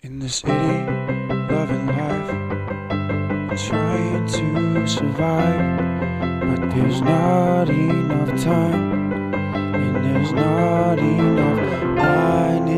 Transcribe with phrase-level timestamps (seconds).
[0.00, 5.78] In the city, loving life, and trying to survive.
[6.46, 9.34] But there's not enough time,
[9.74, 12.68] and there's not enough wine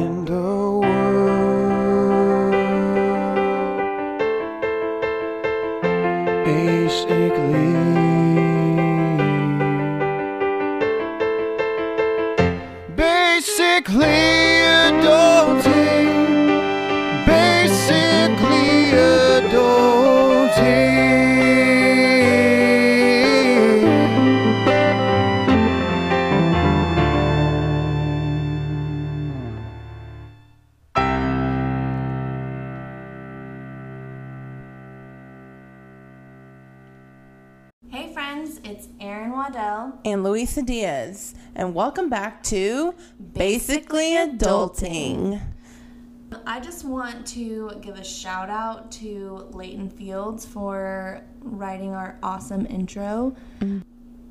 [41.91, 42.95] welcome back to
[43.35, 45.43] Basically Adulting.
[46.47, 52.65] I just want to give a shout out to Leighton Fields for writing our awesome
[52.67, 53.35] intro.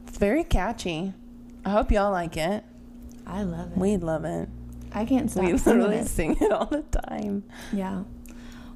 [0.07, 1.11] It's very catchy.
[1.65, 2.63] I hope y'all like it.
[3.27, 3.77] I love it.
[3.77, 4.47] We love it.
[4.93, 6.07] I can't stop We literally it.
[6.07, 7.43] sing it all the time.
[7.73, 8.03] Yeah.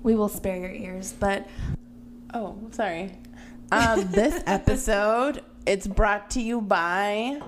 [0.01, 1.47] We will spare your ears, but
[2.33, 3.13] Oh, sorry.
[3.71, 7.39] Um, this episode it's brought to you by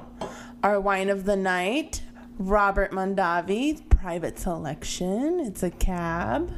[0.65, 2.01] our wine of the night,
[2.39, 5.39] Robert Mondavi Private Selection.
[5.39, 6.51] It's a cab,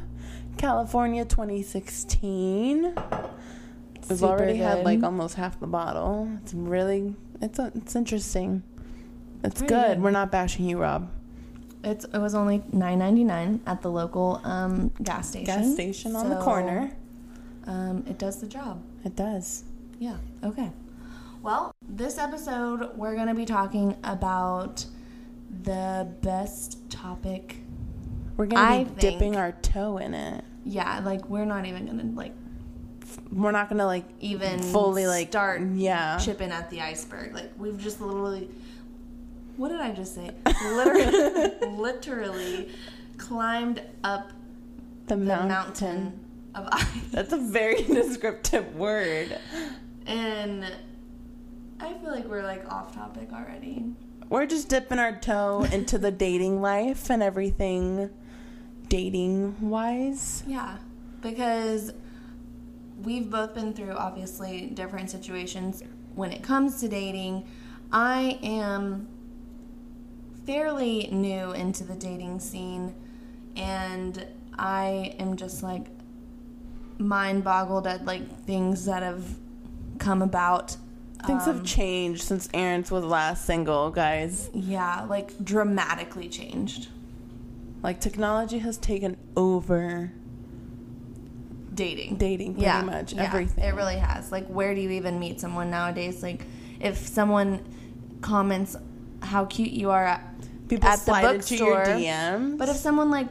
[0.55, 2.83] California 2016.
[2.85, 6.31] We've Super already had like almost half the bottle.
[6.41, 8.63] It's really it's a, it's interesting.
[9.43, 9.87] It's Very good.
[9.95, 10.01] good.
[10.01, 11.11] We're not bashing you, Rob.
[11.83, 15.47] it's it was only nine ninety nine at the local um, gas station.
[15.47, 16.91] Gas station on the corner.
[17.65, 18.81] Um, it does the job.
[19.03, 19.65] It does.
[19.99, 20.71] Yeah, okay.
[21.47, 24.85] Well, this episode, we're going to be talking about
[25.63, 27.55] the best topic.
[28.35, 30.43] We're gonna I be dipping our toe in it.
[30.65, 32.33] Yeah, like, we're not even going to, like,
[33.31, 37.33] We're not gonna like even fully like start yeah chipping at the iceberg.
[37.33, 38.49] Like, we've just literally.
[39.55, 40.31] What did I just say?
[40.65, 42.69] Literally, literally
[43.17, 44.33] climbed up
[45.07, 45.47] the, the mountain.
[45.47, 46.25] mountain
[46.55, 46.87] of ice.
[47.11, 49.39] That's a very descriptive word.
[50.05, 50.65] And
[51.79, 53.85] I feel like we're, like, off topic already.
[54.29, 58.09] We're just dipping our toe into the dating life and everything
[58.89, 60.43] dating wise.
[60.47, 60.77] Yeah,
[61.21, 61.93] because
[63.03, 65.83] we've both been through obviously different situations
[66.15, 67.47] when it comes to dating.
[67.91, 69.07] I am
[70.45, 72.95] fairly new into the dating scene
[73.55, 74.25] and
[74.57, 75.87] I am just like
[76.97, 79.23] mind boggled at like things that have
[79.99, 80.77] come about.
[81.27, 84.49] Things Um, have changed since Erin's was last single, guys.
[84.53, 86.87] Yeah, like dramatically changed.
[87.83, 90.11] Like technology has taken over
[91.73, 92.15] dating.
[92.15, 93.63] dating pretty yeah, much yeah, everything.
[93.63, 94.31] It really has.
[94.31, 96.23] Like, where do you even meet someone nowadays?
[96.23, 96.41] Like,
[96.79, 97.63] if someone
[98.21, 98.75] comments
[99.21, 100.23] how cute you are at,
[100.69, 102.57] People at the slide into your bookstore, DMs.
[102.57, 103.27] but if someone like,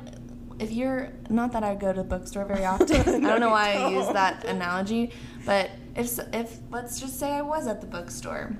[0.58, 3.74] if you're not that I go to the bookstore very often, I don't know why
[3.74, 5.12] I use that analogy,
[5.44, 8.56] but if if let's just say I was at the bookstore,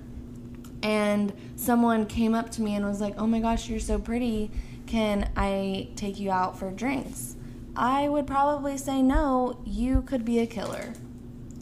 [0.83, 4.51] and someone came up to me and was like, "Oh my gosh, you're so pretty.
[4.87, 7.37] Can I take you out for drinks?"
[7.77, 9.61] I would probably say no.
[9.67, 10.95] You could be a killer.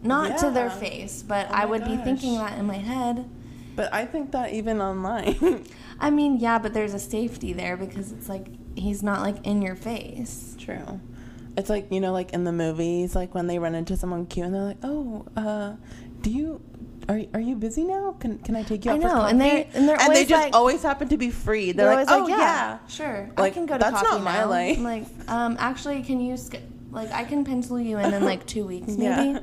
[0.03, 3.29] Not to their face, but Oh I would be thinking that in my head.
[3.75, 5.65] but I think that even online.
[6.01, 8.47] I mean, yeah, but there's a safety there because it's like
[8.77, 10.55] he's not like in your face.
[10.59, 11.01] True.
[11.57, 14.47] It's like, you know, like in the movies, like when they run into someone cute
[14.47, 15.75] and they're like, "Oh, uh,
[16.21, 16.61] do you
[17.09, 18.17] are are you busy now?
[18.19, 20.25] Can can I take you I out for know, coffee?" and they're- and they're they
[20.25, 21.71] just like- always happen to be free.
[21.73, 24.49] They're, They're like, "Oh yeah." sure, I can go to that's coffee not my now."
[24.51, 24.79] life.
[24.79, 26.57] I'm like, um, actually, can you sk-
[26.91, 29.03] like I can pencil you in in like two weeks maybe.
[29.05, 29.41] Yeah.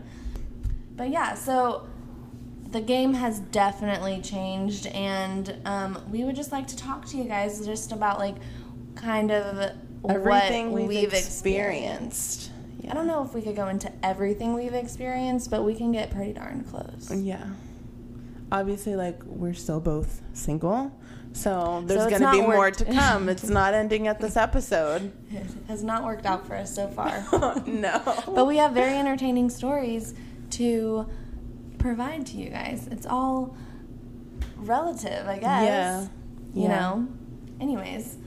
[0.97, 1.87] But yeah, so
[2.71, 7.23] the game has definitely changed, and um, we would just like to talk to you
[7.23, 8.35] guys just about like
[8.95, 9.71] kind of
[10.07, 12.47] Everything what we've, experienced.
[12.47, 12.51] experienced.
[12.89, 16.09] I don't know if we could go into everything we've experienced, but we can get
[16.11, 17.09] pretty darn close.
[17.13, 17.45] Yeah.
[18.51, 20.91] Obviously, like we're still both single,
[21.31, 23.29] so there's it's gonna not be more to come.
[23.29, 25.13] It's not ending at this episode.
[25.31, 27.23] It has not worked out for us so far.
[27.31, 28.01] Oh, no.
[28.25, 30.13] But we have very entertaining stories
[30.51, 31.07] to
[31.77, 32.87] provide to you guys.
[32.91, 33.55] It's all
[34.57, 35.63] relative, I guess.
[35.63, 36.01] Yeah.
[36.53, 36.67] You Yeah.
[36.79, 37.07] know?
[37.61, 38.17] Anyways,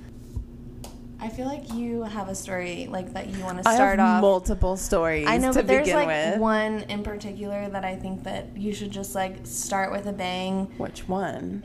[1.25, 4.17] I feel like you have a story like that you want to I start have
[4.17, 4.21] off.
[4.21, 6.39] multiple stories I know, but there's like with.
[6.39, 10.67] one in particular that I think that you should just like start with a bang.
[10.77, 11.65] Which one?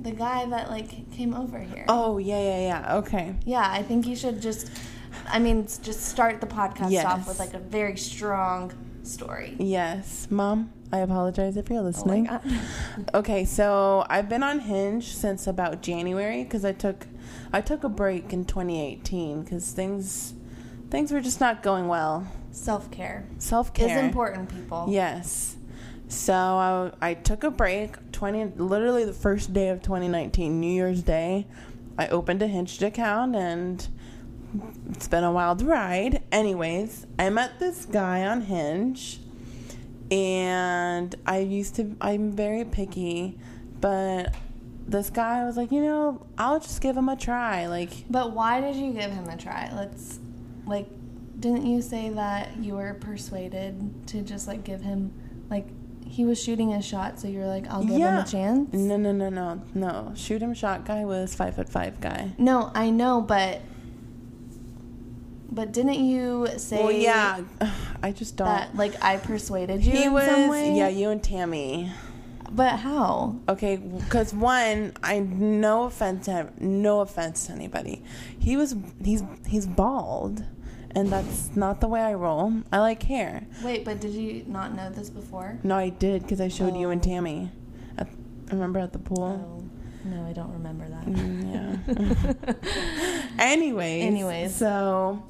[0.00, 1.86] The guy that like came over here.
[1.88, 2.96] Oh yeah, yeah, yeah.
[2.98, 3.34] Okay.
[3.46, 4.70] Yeah, I think you should just
[5.26, 7.06] I mean, just start the podcast Yes.
[7.06, 8.72] off with like a very strong
[9.04, 9.56] story.
[9.58, 10.70] Yes, mom.
[10.92, 12.24] I apologize if you're Oh my listening.
[12.24, 12.42] god.
[13.14, 17.06] Okay, so I've been on Hinge since about January because I took
[17.52, 20.34] I took a break in 2018 because things
[20.90, 22.26] things were just not going well.
[22.50, 24.86] Self care Self care is important, people.
[24.88, 25.56] Yes.
[26.08, 28.12] So I, I took a break.
[28.12, 31.46] 20 literally the first day of 2019, New Year's Day.
[31.98, 33.86] I opened a Hinge account and
[34.90, 36.22] it's been a wild ride.
[36.32, 39.20] Anyways, I met this guy on Hinge
[40.10, 43.38] and I used to I'm very picky,
[43.80, 44.34] but
[44.88, 48.60] this guy was like, "You know, I'll just give him a try." Like But why
[48.60, 49.70] did you give him a try?
[49.74, 50.18] Let's
[50.66, 50.88] like
[51.38, 55.12] didn't you say that you were persuaded to just like give him
[55.50, 55.66] like
[56.04, 58.72] he was shooting a shot so you were like I'll give him a chance?
[58.72, 60.12] no, no, no, no, no.
[60.16, 62.32] Shoot him shot guy was five foot five guy.
[62.38, 63.60] No, I know, but
[65.50, 67.40] but didn't you say Well, yeah,
[68.02, 68.48] I just don't.
[68.48, 70.76] that like I persuaded you he in was, some way?
[70.76, 71.92] yeah, you and Tammy.
[72.50, 73.36] But how?
[73.48, 78.02] Okay, because one, I no offense to him, no offense to anybody.
[78.38, 78.74] He was
[79.04, 80.44] he's he's bald,
[80.92, 82.62] and that's not the way I roll.
[82.72, 83.46] I like hair.
[83.62, 85.58] Wait, but did you not know this before?
[85.62, 87.04] No, I did because I showed you and Oh.
[87.04, 87.50] Tammy.
[87.98, 88.08] At,
[88.50, 89.24] remember at the pool.
[89.24, 91.04] Oh, no, I don't remember that.
[91.06, 92.54] Mm, yeah.
[93.38, 94.04] Anyways.
[94.04, 94.54] Anyways.
[94.54, 95.22] So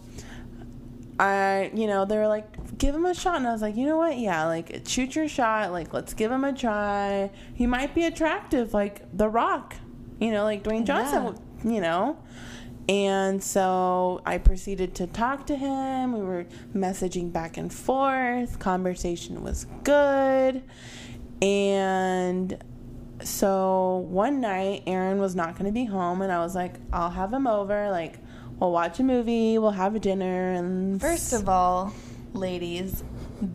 [1.18, 3.36] I, you know, they were like, give him a shot.
[3.36, 4.18] And I was like, you know what?
[4.18, 5.72] Yeah, like, shoot your shot.
[5.72, 7.30] Like, let's give him a try.
[7.54, 9.74] He might be attractive, like The Rock,
[10.20, 12.18] you know, like Dwayne Johnson, you know.
[12.88, 16.12] And so I proceeded to talk to him.
[16.12, 18.58] We were messaging back and forth.
[18.58, 20.62] Conversation was good.
[21.42, 22.62] And
[23.22, 27.10] so one night Erin was not going to be home and I was like, I'll
[27.10, 28.18] have him over like
[28.58, 31.92] we'll watch a movie, we'll have a dinner and First of all,
[32.32, 33.02] ladies,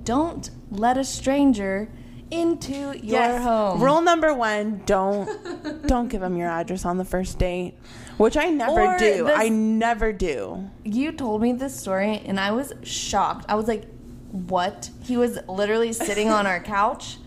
[0.03, 1.89] don't let a stranger
[2.31, 3.43] into your Yes.
[3.43, 3.81] home.
[3.81, 7.75] Rule number 1, don't don't give him your address on the first date,
[8.17, 9.25] which I never Or do.
[9.25, 10.69] this- I never do.
[10.83, 13.45] You told me this story and I was shocked.
[13.49, 13.85] I was like,
[14.31, 17.17] "What?" He was literally sitting on our couch.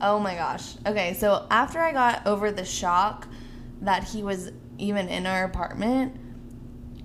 [0.00, 0.76] Oh my gosh.
[0.86, 3.26] Okay, so after I got over the shock
[3.82, 6.16] that he was even in our apartment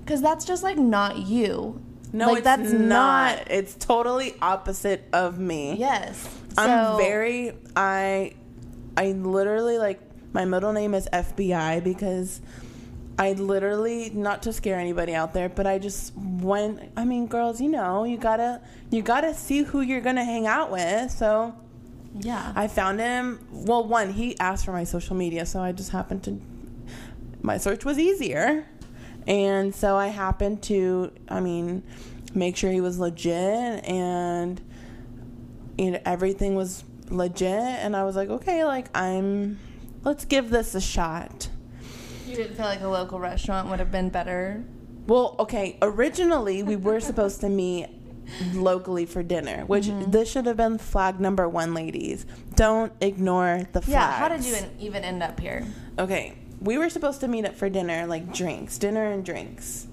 [0.05, 1.81] cuz that's just like not you.
[2.11, 3.50] No, like it's that's not.
[3.50, 5.75] It's totally opposite of me.
[5.77, 6.27] Yes.
[6.57, 8.33] I'm So- very I
[8.95, 10.00] I literally like
[10.33, 12.41] my middle name is FBI because
[13.17, 17.59] I literally not to scare anybody out there, but I just when I mean girls,
[17.61, 18.61] you know, you gotta
[18.91, 21.09] you gotta see who you're gonna hang out with.
[21.11, 21.53] So
[22.19, 22.53] Yeah.
[22.56, 26.21] I found him well one, he asked for my social media, so I just happened
[26.23, 26.39] to
[27.41, 28.65] my search was easier.
[29.27, 31.83] And so I happened to I mean
[32.33, 34.59] make sure he was legit and
[35.77, 39.59] you know everything was legit and I was like, okay, like I'm
[40.03, 41.49] let's give this a shot.
[42.27, 44.63] you didn't feel like a local restaurant would have been better.
[45.07, 47.87] Well, okay, originally we were supposed to meet
[48.53, 50.11] locally for dinner, which Mm-hmm.
[50.11, 52.25] this should have been flag number 1, ladies.
[52.55, 53.91] Don't ignore the flag.
[53.93, 55.65] Yeah, how did you even end up here?
[55.99, 59.88] Okay, we were supposed to meet up for dinner, like drinks, dinner and drinks.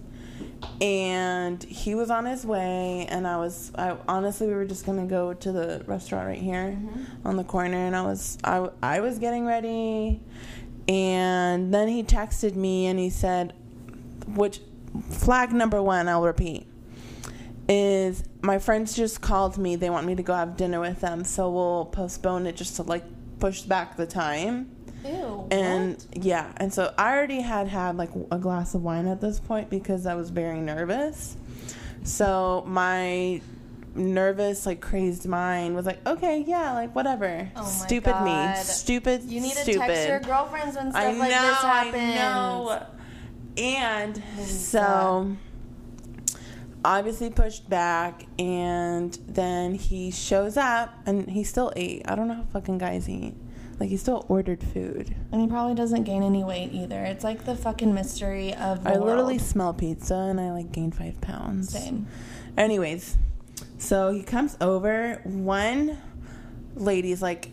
[0.81, 5.07] And he was on his way, and I was, I honestly, we were just gonna
[5.07, 7.27] go to the restaurant right here mm-hmm.
[7.27, 10.21] on the corner, and I was, I, I was getting ready,
[10.89, 13.55] and then he texted me and he said,
[14.27, 14.61] which
[15.11, 16.67] flag number one, I'll repeat,
[17.69, 19.77] is my friends just called me.
[19.77, 22.83] They want me to go have dinner with them, so we'll postpone it just to
[22.83, 23.05] like
[23.39, 24.75] push back the time.
[25.05, 25.49] Ew.
[25.51, 29.41] And yeah, and so I already had had like a glass of wine at this
[29.41, 31.37] point because I was very nervous.
[32.03, 33.41] So my
[33.95, 37.51] nervous, like crazed mind was like, okay, yeah, like whatever.
[37.57, 38.25] Oh stupid God.
[38.25, 39.33] me, stupid, stupid.
[39.33, 39.87] You need to stupid.
[39.87, 41.97] text your girlfriends when stuff I like know, this happens.
[41.97, 42.87] I know.
[43.57, 45.37] And so
[46.85, 52.03] obviously pushed back and then he shows up and he still ate.
[52.07, 53.35] I don't know how fucking guys eat.
[53.81, 55.17] Like he still ordered food.
[55.33, 57.03] And he probably doesn't gain any weight either.
[57.03, 61.19] It's like the fucking mystery of I literally smell pizza and I like gained five
[61.23, 61.73] pounds.
[61.73, 62.07] Same.
[62.59, 63.17] Anyways,
[63.79, 65.23] so he comes over.
[65.25, 65.97] One
[66.75, 67.49] lady's like,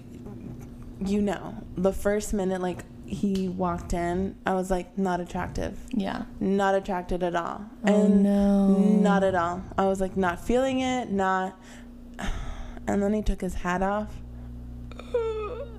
[1.00, 5.79] you know, the first minute like he walked in, I was like, not attractive.
[5.91, 6.25] Yeah.
[6.41, 7.65] Not attracted at all.
[7.86, 8.67] Oh, and no.
[8.77, 9.63] not at all.
[9.77, 11.57] I was like not feeling it, not
[12.88, 14.13] and then he took his hat off.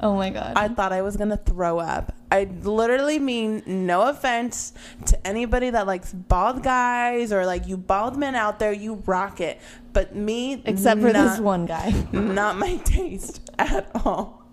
[0.01, 0.53] Oh my god.
[0.57, 2.15] I thought I was gonna throw up.
[2.31, 4.73] I literally mean no offense
[5.07, 9.41] to anybody that likes bald guys or like you bald men out there, you rock
[9.41, 9.61] it.
[9.93, 11.91] But me, Except for not, this one guy.
[12.13, 14.45] not my taste at all.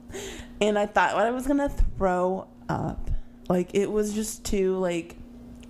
[0.62, 3.12] And I thought I was gonna throw up.
[3.50, 5.16] Like it was just too like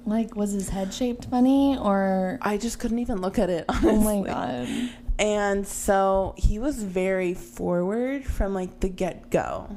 [0.05, 2.37] Like, was his head shaped funny or?
[2.41, 3.65] I just couldn't even look at it.
[3.69, 3.89] Honestly.
[3.89, 4.89] Oh my god.
[5.17, 9.75] And so he was very forward from like the get go.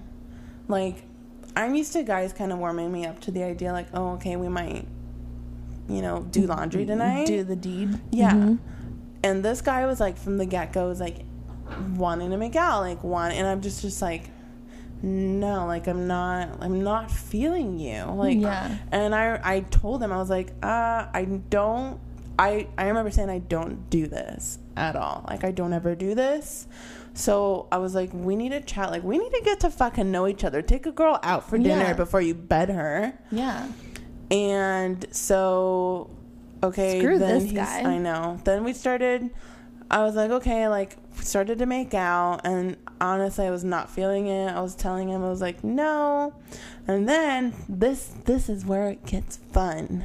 [0.67, 1.05] Like,
[1.57, 4.37] I'm used to guys kind of warming me up to the idea, like, oh, okay,
[4.37, 4.87] we might,
[5.89, 7.27] you know, do laundry tonight.
[7.27, 7.99] Do the deed.
[8.11, 8.33] yeah.
[8.33, 8.59] Mhm.
[9.25, 11.25] And this guy was like, from the get go, was like
[11.97, 13.33] wanting to make out, like, one.
[13.33, 14.31] And I'm just, just like,
[15.03, 18.05] no, like, I'm not, I'm not feeling you.
[18.05, 18.77] Like, Yeah.
[18.93, 21.99] and I, I told him, I was like, uh, I don't,
[22.39, 25.25] I, I remember saying I don't do this at all.
[25.29, 26.67] Like I don't ever do this.
[27.15, 28.91] So I was like, we need to chat.
[28.91, 30.63] Like we need to get to fucking know each other.
[30.63, 31.93] Take a girl out for dinner Yeah.
[31.95, 33.13] before you bed her.
[33.33, 33.69] Yeah.
[34.31, 36.11] And so,
[36.63, 37.81] okay, Screw then this guy.
[37.83, 38.41] I know.
[38.45, 39.31] Then we started.
[39.91, 44.27] I was like, okay, like started to make out, and honestly, I was not feeling
[44.27, 44.49] it.
[44.49, 46.35] I was telling him, I was like, no.
[46.87, 50.05] And then this, this is where it gets fun.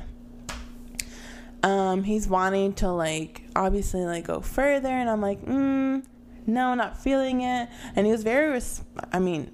[1.64, 6.04] Um, he's wanting to like obviously like go further, and I'm like, mm,
[6.46, 7.70] no, not feeling it.
[7.96, 9.50] And he was very, res- I mean,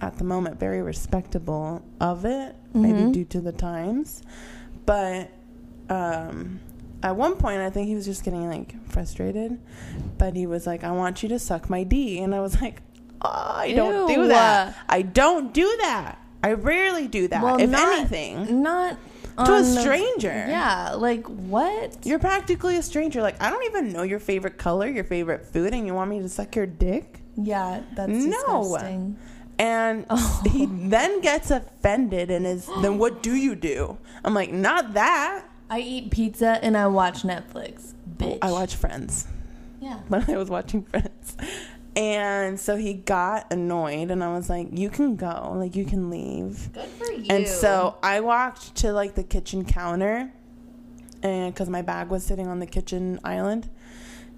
[0.00, 3.12] at the moment, very respectable of it, maybe Mhm.
[3.12, 4.22] due to the times.
[4.86, 5.30] But
[5.88, 6.58] um,
[7.02, 9.60] at one point, I think he was just getting like frustrated.
[10.18, 12.18] But he was like, I want you to suck my D.
[12.20, 12.82] And I was like,
[13.20, 14.74] oh, I don't do that.
[14.88, 16.18] I don't do that.
[16.42, 17.40] I rarely do that.
[17.42, 18.96] Well, if not- anything, Not
[19.38, 20.28] to a stranger.
[20.28, 20.92] Yeah.
[20.94, 22.04] Like what?
[22.04, 23.22] You're practically a stranger.
[23.22, 26.20] Like, I don't even know your favorite color, your favorite food, and you want me
[26.20, 27.20] to suck your dick?
[27.36, 27.82] Yeah.
[27.94, 28.62] That's No.
[28.62, 29.16] disgusting.
[29.58, 30.42] And Oh.
[30.50, 33.98] he then gets offended and is, then what do you do?
[34.24, 35.44] I'm like, not that.
[35.70, 37.94] I eat pizza and I watch Netflix.
[38.16, 38.38] Bitch.
[38.42, 39.26] I watch Friends
[39.80, 39.94] Yeah.
[40.08, 41.36] when I was watching Friends.
[41.94, 46.08] And so he got annoyed, and I was like, you can go, like, you can
[46.08, 46.72] leave.
[46.72, 47.26] Good for you.
[47.28, 50.32] And so I walked to like the kitchen counter,
[51.22, 53.68] and because my bag was sitting on the kitchen island,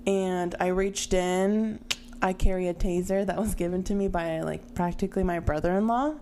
[0.06, 1.78] and I reached in.
[2.22, 6.14] I carry a taser that was given to me by like practically my brother-in-law,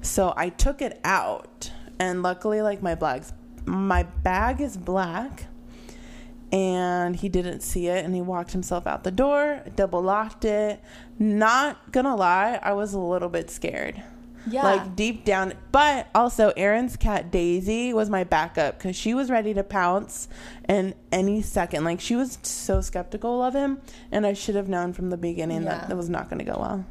[0.00, 3.34] so I took it out, and luckily, like my bags,
[3.66, 5.44] my bag is black,
[6.52, 10.80] and he didn't see it, and he walked himself out the door, double locked it.
[11.18, 14.02] Not gonna lie, I was a little bit scared
[14.48, 14.62] yeah.
[14.64, 15.54] like deep down.
[15.70, 20.28] But also, Erin's cat Daisy was my backup because she was ready to pounce
[20.68, 21.84] in any second.
[21.84, 23.80] Like she was so skeptical of him,
[24.10, 25.70] and I should have known from the beginning Yeah.
[25.78, 26.84] that that was not going to go well.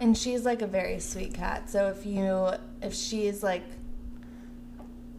[0.00, 1.68] and she's like a very sweet cat.
[1.70, 2.50] So if you
[2.82, 3.64] if she's like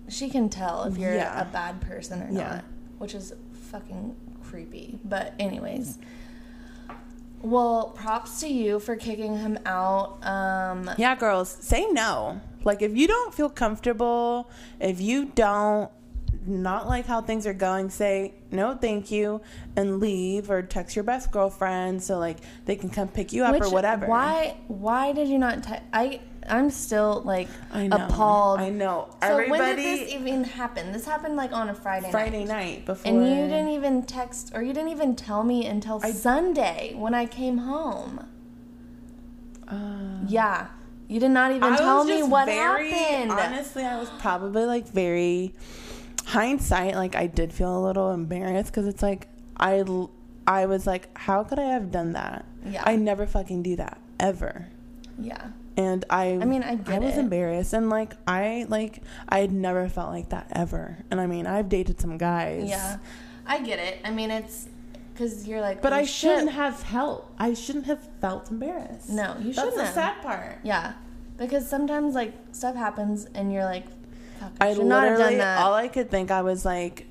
[0.08, 1.42] she can tell if you're Yeah.
[1.42, 2.48] a bad person or Yeah.
[2.56, 2.63] not,
[3.00, 3.34] which is
[3.75, 5.00] fucking creepy.
[5.03, 5.98] But anyways,
[7.41, 10.25] well, props to you for kicking him out.
[10.25, 12.39] Um Yeah, girls, say no.
[12.63, 15.91] Like if you don't feel comfortable, if you don't
[16.48, 19.41] not like how things are going, say no, thank you,
[19.75, 23.60] and leave, or text your best girlfriend so like they can come pick you up
[23.60, 24.08] or whatever.
[24.08, 27.98] Why why did you not te- I I'm still like I know.
[27.98, 28.60] appalled.
[28.60, 29.08] I know.
[29.22, 29.50] So Everybody.
[29.50, 30.92] when did this even happen?
[30.92, 32.48] This happened like on a Friday, Friday night.
[32.48, 33.12] night before.
[33.12, 37.14] And you didn't even text or you didn't even tell me until I- Sunday when
[37.14, 38.25] I came home.
[39.68, 39.75] Uh,
[40.28, 40.68] Yeah.
[41.08, 43.32] You did not even I tell me what very, happened.
[43.32, 45.54] Honestly, I was probably like very
[46.25, 46.96] hindsight.
[46.96, 49.84] Like I did feel a little embarrassed because it's like I
[50.48, 52.46] I was like, how could I have done that?
[52.66, 52.82] Yeah.
[52.86, 54.68] I never fucking do that ever.
[55.20, 55.48] yeah.
[55.77, 57.20] And I, I mean, I get I was it.
[57.20, 60.98] embarrassed, and like I like I had never felt like that ever.
[61.12, 62.70] And I mean, I've dated some guys.
[62.70, 62.98] Yeah.
[63.46, 64.00] I get it.
[64.05, 64.67] I mean, it's
[65.13, 66.10] because you're like, But oh, I shit.
[66.10, 67.29] shouldn't have felt.
[67.38, 69.10] I shouldn't have felt embarrassed.
[69.10, 70.60] No, you That's shouldn't That's the sad part.
[70.63, 70.94] Yeah.
[71.38, 73.86] Because sometimes like stuff happens and you're like,
[74.39, 75.60] fuck, I, I should not have done literally that.
[75.60, 77.05] all I could think I was like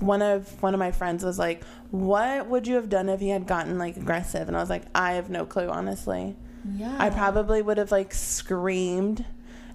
[0.00, 3.28] one of one of my friends was like, "What would you have done if he
[3.30, 6.36] had gotten like aggressive?" And I was like, "I have no clue, honestly.
[6.76, 6.96] Yeah.
[6.98, 9.24] I probably would have like screamed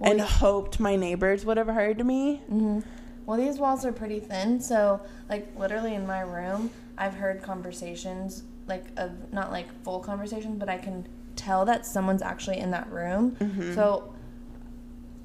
[0.02, 2.80] and Well, hoped my neighbors would have heard me." hmm
[3.26, 8.44] Well, these walls are pretty thin, so like literally in my room, I've heard conversations
[8.68, 12.92] like of not like full conversations, but I can tell that someone's actually in that
[12.92, 13.36] room.
[13.40, 13.74] Mm-hmm.
[13.74, 14.14] So,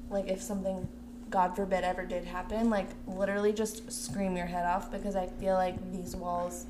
[0.09, 0.87] like if something,
[1.29, 5.53] God forbid, ever did happen, like literally just scream your head off because I feel
[5.53, 6.65] like these walls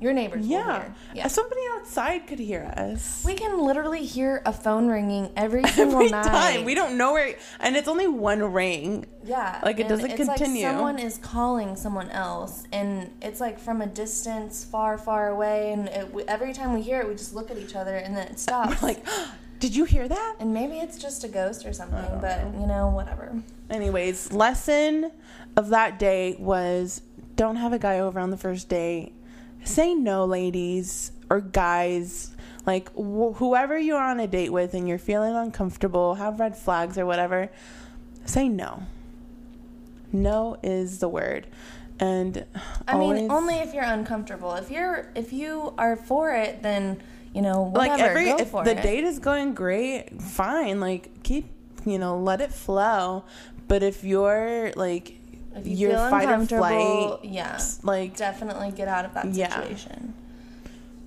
[0.00, 0.80] Your neighbors Yeah.
[0.80, 0.94] hear.
[1.14, 1.26] Yeah.
[1.28, 3.22] Somebody outside could hear us.
[3.24, 6.24] We can literally hear a phone ringing every single Every night.
[6.24, 6.64] time.
[6.64, 9.04] We don't know where, and it's only one ring.
[9.24, 9.60] Yeah.
[9.62, 10.64] Like, it doesn't it's continue.
[10.64, 15.72] Like someone is calling someone else, and it's like from a distance, far, far away.
[15.72, 18.26] And it, every time we hear it, we just look at each other, and then
[18.28, 18.80] it stops.
[18.80, 20.36] We're like, ah, did you hear that?
[20.40, 22.60] and maybe it's just a ghost or something, but know.
[22.62, 23.34] you know, whatever.
[23.68, 25.12] Anyways, lesson
[25.58, 27.02] of that day was
[27.36, 29.12] don't have a guy over on the first date.
[29.64, 32.34] Say no, ladies or guys.
[32.66, 36.98] Like wh- whoever you're on a date with and you're feeling uncomfortable, have red flags
[36.98, 37.50] or whatever,
[38.24, 38.82] say no.
[40.12, 41.46] No is the word.
[41.98, 42.44] And
[42.88, 44.54] I mean, only if you're uncomfortable.
[44.54, 47.02] If you're, if you are for it, then
[47.34, 47.88] you know, whatever.
[47.88, 48.82] like every go if the it.
[48.82, 50.80] date is going great, fine.
[50.80, 51.46] Like keep
[51.84, 53.24] you know let it flow.
[53.68, 55.19] But if you're like
[55.54, 59.26] if you your feel fight or uncomfortable, flight, yeah, like definitely get out of that
[59.26, 59.54] Yeah.
[59.54, 60.14] situation.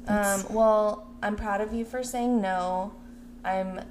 [0.07, 2.93] Um, well, I'm proud of you for saying no.
[3.45, 3.81] I'm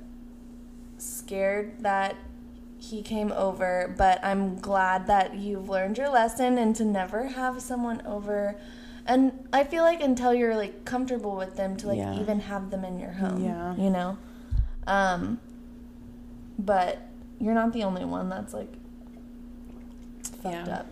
[0.99, 2.17] scared that
[2.79, 7.63] he came over, but I'm glad that you've learned your lesson and to never have
[7.63, 8.57] someone over.
[9.07, 12.21] And I feel like until you're like comfortable with them to like Yeah.
[12.21, 13.75] even have them in your home, Yeah.
[13.77, 14.19] you know.
[14.87, 15.39] Um,
[16.59, 16.99] but
[17.41, 18.75] you're not the only one that's like
[20.31, 20.75] fucked Yeah.
[20.79, 20.87] up.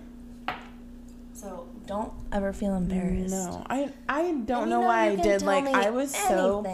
[1.32, 3.30] So don't ever feel embarrassed.
[3.34, 5.42] No, I I don't know you why I did.
[5.42, 6.64] Like I was so.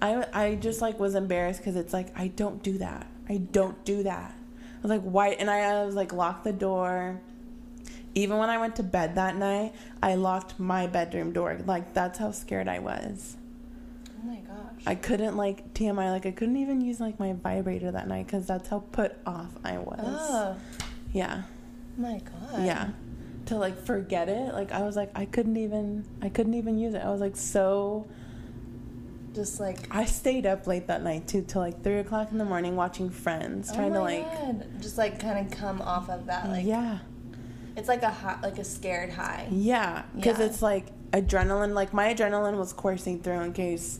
[0.00, 3.06] I I just like was embarrassed because it's like I don't do that.
[3.28, 4.32] I don't do that.
[4.32, 5.30] I was like why?
[5.30, 7.20] And I, I was like locked the door.
[8.14, 11.58] Even when I went to bed that night, I locked my bedroom door.
[11.66, 13.36] Like that's how scared I was.
[14.22, 14.82] Oh my gosh.
[14.86, 16.12] I couldn't like TMI.
[16.12, 19.50] Like I couldn't even use like my vibrator that night because that's how put off
[19.64, 19.98] I was.
[19.98, 20.56] oh
[21.12, 21.42] Yeah,
[21.96, 22.64] my god.
[22.64, 22.88] yeah.
[23.46, 26.94] To like forget it, like I was like I couldn't even I couldn't even use
[26.94, 27.02] it.
[27.04, 28.06] I was like so
[29.34, 32.44] Just like I stayed up late that night too, till like three o'clock in the
[32.44, 34.66] morning watching Friends, oh trying oh to like, God.
[34.80, 36.98] just like kind of come off of that like yeah,
[37.76, 39.46] it's like a hot, like a scared high.
[39.50, 40.46] yeah, because Yeah.
[40.46, 41.74] it's like adrenaline.
[41.74, 43.98] Like my adrenaline was coursing through in case,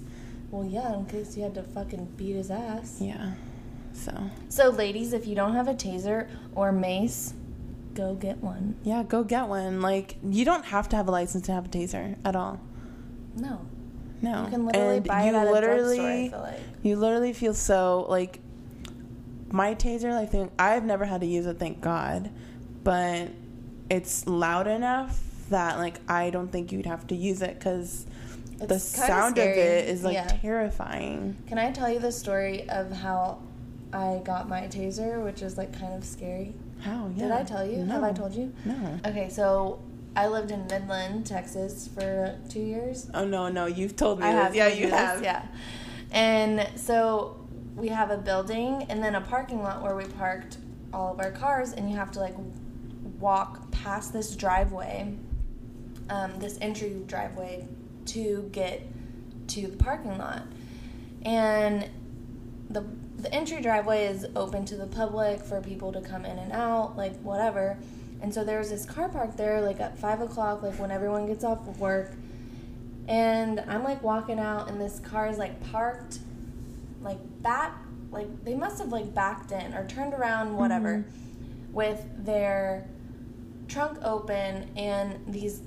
[0.51, 2.97] Well, yeah, in case you had to fucking beat his ass.
[3.01, 3.33] yeah.
[3.93, 7.35] So So, ladies, if you don't have a taser or mace,
[7.95, 8.77] go get one.
[8.83, 9.81] yeah, go get one.
[9.81, 12.61] Like you don't have to have a license to have a taser at all.
[13.37, 13.61] No,
[14.23, 16.11] No, you can literally and buy it you at a literally, drugstore.
[16.11, 16.61] I feel like.
[16.83, 18.41] you literally feel so like
[19.51, 20.13] my taser.
[20.13, 22.31] I think I've never had to use it, thank God,
[22.83, 23.29] but
[23.91, 28.07] it's loud enough that like I don't think you'd have to use it because
[28.59, 30.27] the sound of it is like Yeah.
[30.27, 31.37] terrifying.
[31.47, 33.41] Can I tell you the story of how
[33.93, 36.55] I got my taser, which is like kind of scary?
[36.85, 37.11] How?
[37.17, 37.23] Yeah.
[37.23, 37.83] Did I tell you?
[37.87, 38.53] Have I told you?
[38.67, 39.01] No.
[39.07, 39.81] Okay, so
[40.15, 43.09] I lived in Midland, Texas for two years.
[43.15, 44.43] Oh no, no, you've told me I this.
[44.43, 44.55] have.
[44.55, 45.23] Yeah, told you this, have.
[45.23, 45.47] Yeah.
[46.13, 47.39] And so
[47.75, 50.59] we have a building and then a parking lot where we parked
[50.93, 52.35] all of our cars, and you have to like
[53.19, 55.15] walk past this driveway,
[56.11, 57.67] um, this entry driveway,
[58.07, 58.83] to get
[59.49, 60.43] to the parking lot.
[61.25, 61.89] And
[62.69, 62.85] the
[63.25, 66.95] the entry driveway is open to the public for people to come in and out,
[66.95, 67.79] like whatever.
[68.21, 71.27] And so there was this car park there, like at five o'clock, like when everyone
[71.27, 72.13] gets off of work.
[73.09, 76.19] And I'm like walking out, and this car is like parked,
[77.01, 77.79] like back,
[78.11, 81.07] like they must have like backed in or turned around, whatever,
[81.73, 82.87] with their
[83.69, 85.63] trunk open, and these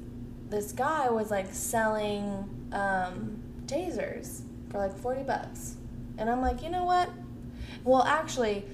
[0.49, 5.75] this guy was like selling um, tasers for like forty bucks,
[6.19, 7.09] and I'm like, you know what?
[7.83, 8.65] Well, actually,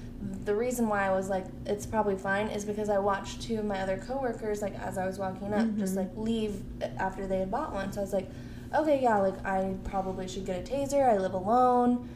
[0.44, 3.64] the reason why I was like, it's probably fine is because I watched two of
[3.64, 6.08] my other coworkers, like, as I was walking up, just mm-hmm.
[6.08, 6.62] like leave
[6.98, 7.92] after they had bought one.
[7.92, 8.28] So I was like,
[8.74, 11.08] okay, yeah, like, I probably should get a taser.
[11.08, 12.08] I live alone.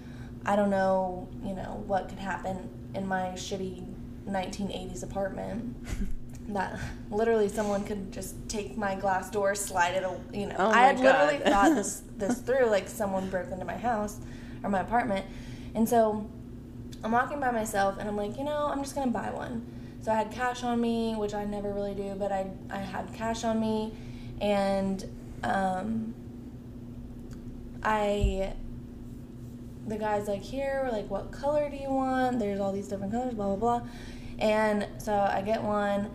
[0.46, 3.84] I don't know, you know, what could happen in my shitty
[4.26, 5.76] 1980s apartment.
[6.48, 6.78] that
[7.10, 10.56] literally someone could just take my glass door, slide it, you know.
[10.58, 14.18] Oh I had literally thought this this through, like someone broke into my house
[14.62, 15.26] or my apartment,
[15.74, 16.28] and so
[17.02, 19.64] I'm walking by myself, and I'm like, you know, I'm just gonna buy one.
[20.00, 23.12] So I had cash on me, which I never really do, but I I had
[23.12, 23.92] cash on me,
[24.40, 25.04] and
[25.42, 26.14] um,
[27.82, 28.54] I
[29.86, 32.38] the guy's like, here, we're like, what color do you want?
[32.38, 33.88] There's all these different colors, blah blah blah.
[34.38, 36.10] And so I get one,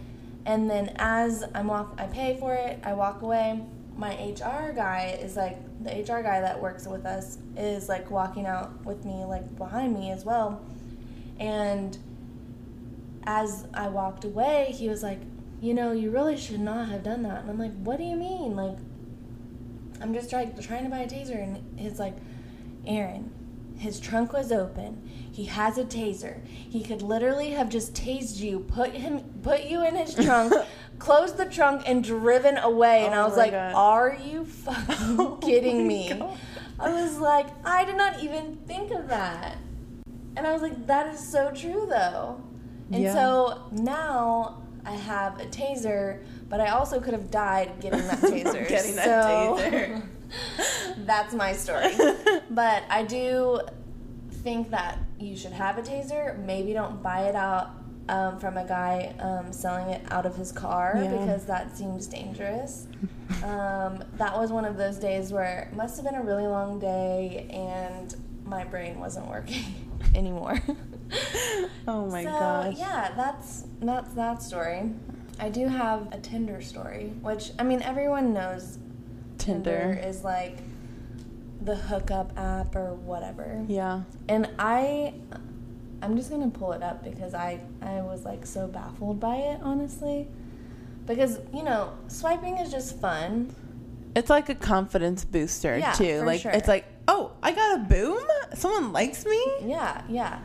[0.46, 2.80] and then as I'm walk, I pay for it.
[2.84, 3.62] I walk away.
[3.96, 8.46] My HR guy is like the HR guy that works with us is like walking
[8.46, 10.62] out with me, like behind me as well.
[11.40, 11.98] And
[13.26, 15.20] as I walked away, he was like,
[15.62, 17.42] you know, you really should not have done that.
[17.42, 18.56] And I'm like, what do you mean?
[18.56, 18.78] Like,
[20.02, 22.16] I'm just trying trying to buy a taser, and it's like,
[22.86, 23.32] Erin,
[23.78, 25.10] his trunk was open.
[25.32, 26.46] He has a taser.
[26.46, 30.54] He could literally have just tased you, put him, put you in his trunk,
[31.00, 33.06] closed the trunk, and driven away.
[33.06, 33.74] And Oh I was like, God.
[33.74, 36.10] Are you fucking Oh kidding me?
[36.10, 36.38] God.
[36.80, 39.58] I was like, I did not even think of that.
[40.36, 42.42] And I was like, that is so true though.
[42.92, 43.14] And Yeah.
[43.14, 48.68] so now I have a taser, but I also could have died getting that taser.
[48.68, 50.02] Getting that So, taser.
[51.06, 51.94] that's my story.
[52.50, 53.62] but I do
[54.44, 56.38] think that you should have a taser.
[56.46, 57.70] Maybe don't buy it out
[58.10, 61.12] um, from a guy um, selling it out of his car Yeah.
[61.12, 62.88] because that seems dangerous.
[63.46, 66.80] um, that was one of those days where it must have been a really long
[66.80, 68.14] day and
[68.46, 69.64] my brain wasn't working
[70.16, 70.60] anymore.
[71.88, 72.76] Oh my so, gosh.
[72.78, 74.90] Yeah, that's that's that story.
[75.38, 78.78] I do have a Tinder story, which I mean everyone knows
[79.38, 80.00] Tinder.
[80.02, 80.60] is like
[81.62, 83.64] the hookup app or whatever.
[83.68, 84.04] Yeah.
[84.30, 85.14] And I
[86.02, 89.36] I'm just going to pull it up because I I was like so baffled by
[89.36, 90.28] it, honestly.
[91.06, 93.54] Because, you know, swiping is just fun.
[94.16, 96.22] It's like a confidence booster Yeah, too.
[96.24, 96.52] like sure.
[96.52, 98.26] it's like, oh, I got a boom.
[98.54, 99.44] Someone likes me.
[99.64, 100.40] Yeah, yeah.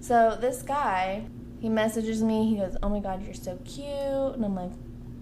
[0.00, 1.26] So this guy,
[1.60, 2.48] he messages me.
[2.48, 3.86] He goes, "Oh my god, you're so cute,"
[4.34, 4.72] and I'm like,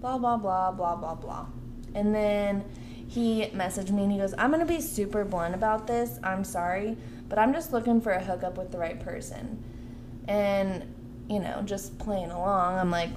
[0.01, 1.45] blah blah blah blah blah blah.
[1.93, 2.65] And then
[3.07, 6.19] he messaged me and he goes, "I'm gonna be super blunt about this.
[6.23, 6.97] I'm sorry,
[7.29, 9.63] but I'm just looking for a hookup with the right person."
[10.27, 10.95] And
[11.27, 13.11] you know, just playing along, I'm like,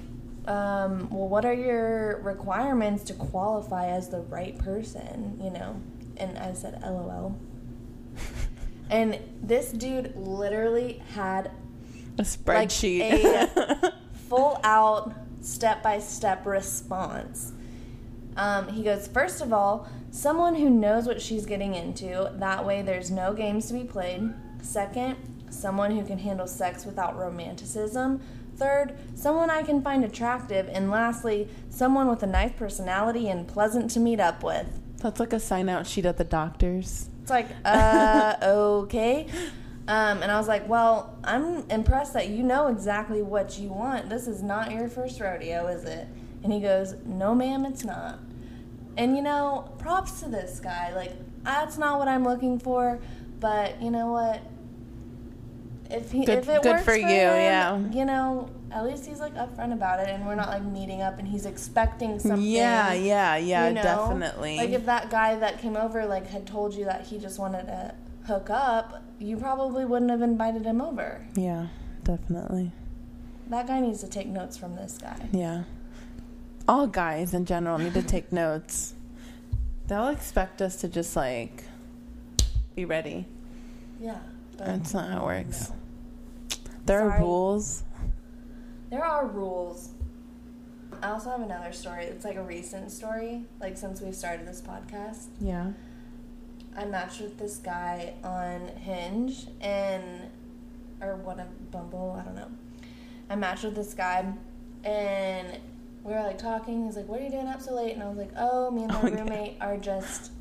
[0.47, 5.81] um, "Well, what are your requirements to qualify as the right person?" You know,
[6.17, 7.35] and I said, "LOL."
[8.89, 11.51] And this dude literally had
[12.17, 13.01] A spreadsheet.
[13.23, 13.93] a-
[14.29, 17.51] full out step by step response.
[18.37, 22.31] Um, he goes, first of all, someone who knows what she's getting into.
[22.35, 24.33] That way, there's no games to be played.
[24.61, 25.15] Second,
[25.49, 28.21] someone who can handle sex without romanticism.
[28.57, 30.67] Third, someone I can find attractive.
[30.71, 34.67] And lastly, someone with a nice personality and pleasant to meet up with.
[34.97, 37.09] That's like a sign out sheet at the doctor's.
[37.25, 39.25] It's like, uh, okay.
[39.87, 44.09] Um, and I was like, well, I'm impressed that you know exactly what you want.
[44.09, 46.07] This is not your first rodeo, is it?
[46.43, 48.19] And he goes, no, ma'am, it's not.
[48.95, 50.93] And you know, props to this guy.
[50.93, 52.99] Like, that's not what I'm looking for,
[53.39, 54.41] but you know what?
[55.89, 57.77] If he, Good- if it good works for for you, him, yeah.
[57.91, 61.17] you know, at least he's like upfront about it, and we're not like meeting up,
[61.17, 62.41] and he's expecting something.
[62.41, 63.81] Yeah, yeah, yeah, you know?
[63.81, 64.57] definitely.
[64.57, 67.67] Like if that guy that came over like had told you that he just wanted
[67.67, 67.95] to
[68.27, 71.25] hook up, you probably wouldn't have invited him over.
[71.35, 71.67] yeah,
[72.03, 72.73] definitely.
[73.47, 75.29] That guy needs to take notes from this guy.
[75.31, 75.63] Yeah.
[76.67, 78.95] All guys in general need to take notes.
[79.87, 81.63] They'll expect us to just like
[82.75, 83.27] be ready.
[84.01, 84.17] Yeah.
[84.57, 85.71] But That's not how it works.
[86.87, 87.83] There are rules.
[88.89, 89.89] There are rules.
[91.01, 92.05] I also have another story.
[92.05, 95.27] It's like a recent story, like since we started this podcast.
[95.39, 95.71] Yeah.
[96.77, 100.29] I matched with this guy on Hinge and
[101.01, 102.51] or what a Bumble, I don't know.
[103.29, 104.33] I matched with this guy
[104.83, 105.59] and
[106.03, 106.85] we were like talking.
[106.85, 108.83] He's like, "What are you doing up so late?" And I was like, "Oh, me
[108.83, 110.31] and my Oh roommate are just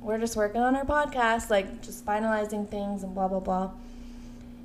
[0.00, 3.72] we're just working on our podcast, like just finalizing things and blah blah blah."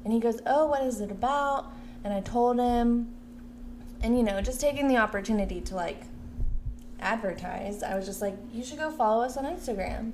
[0.04, 1.71] And he goes, "Oh, what is it about?"
[2.06, 3.13] And I told him
[4.02, 6.04] and you know, just taking the opportunity to like
[7.02, 7.84] advertise.
[7.84, 10.13] I was just like, "You should go follow us on Instagram."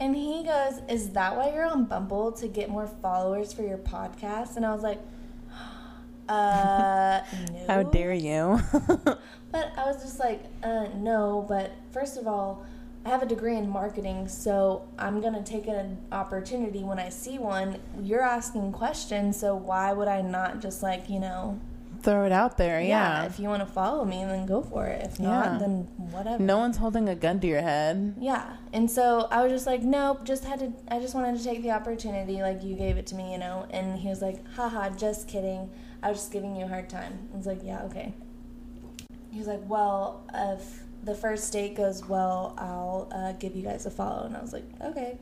[0.00, 3.76] And he goes, Is that why you're on Bumble to get more followers for your
[3.76, 4.56] podcast?
[4.56, 4.98] And I was like,
[6.28, 7.66] Uh, no.
[7.66, 8.60] How dare you?
[9.52, 12.64] But I was just like, uh, no, but first of all,
[13.04, 17.08] I have a degree in marketing, so I'm going to take an opportunity when I
[17.08, 17.78] see one.
[18.02, 21.58] You're asking questions, so why would I not just like, you know,
[22.02, 23.24] Throw it out there, yeah.
[23.26, 25.04] if you want to follow me, then go for it.
[25.04, 25.58] If not, Yeah.
[25.58, 26.42] then whatever.
[26.42, 28.14] no one's holding a gun to your head.
[28.18, 28.56] Yeah.
[28.72, 31.62] And so I was just like, nope, just had to, I just wanted to take
[31.62, 33.66] the opportunity, like you gave it to me, you know?
[33.70, 35.68] And he was like, haha, just kidding.
[36.02, 37.28] I was just giving you a hard time.
[37.34, 38.14] I was like, yeah, okay.
[39.30, 43.86] He was like, well, if the first date goes well, I'll uh, give you guys
[43.86, 44.26] a follow.
[44.26, 45.18] And I was like, okay,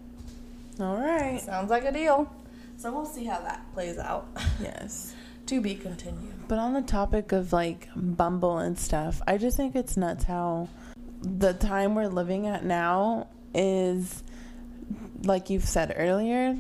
[0.80, 1.40] All right.
[1.40, 2.30] sounds like a deal.
[2.76, 4.26] So we'll see how that plays out.
[4.60, 5.14] Yes.
[5.46, 6.46] to be continued.
[6.48, 10.68] But on the topic of like Bumble and stuff, I just think it's nuts how
[11.22, 14.22] the time we're living at now is
[15.24, 16.56] like you've said earlier,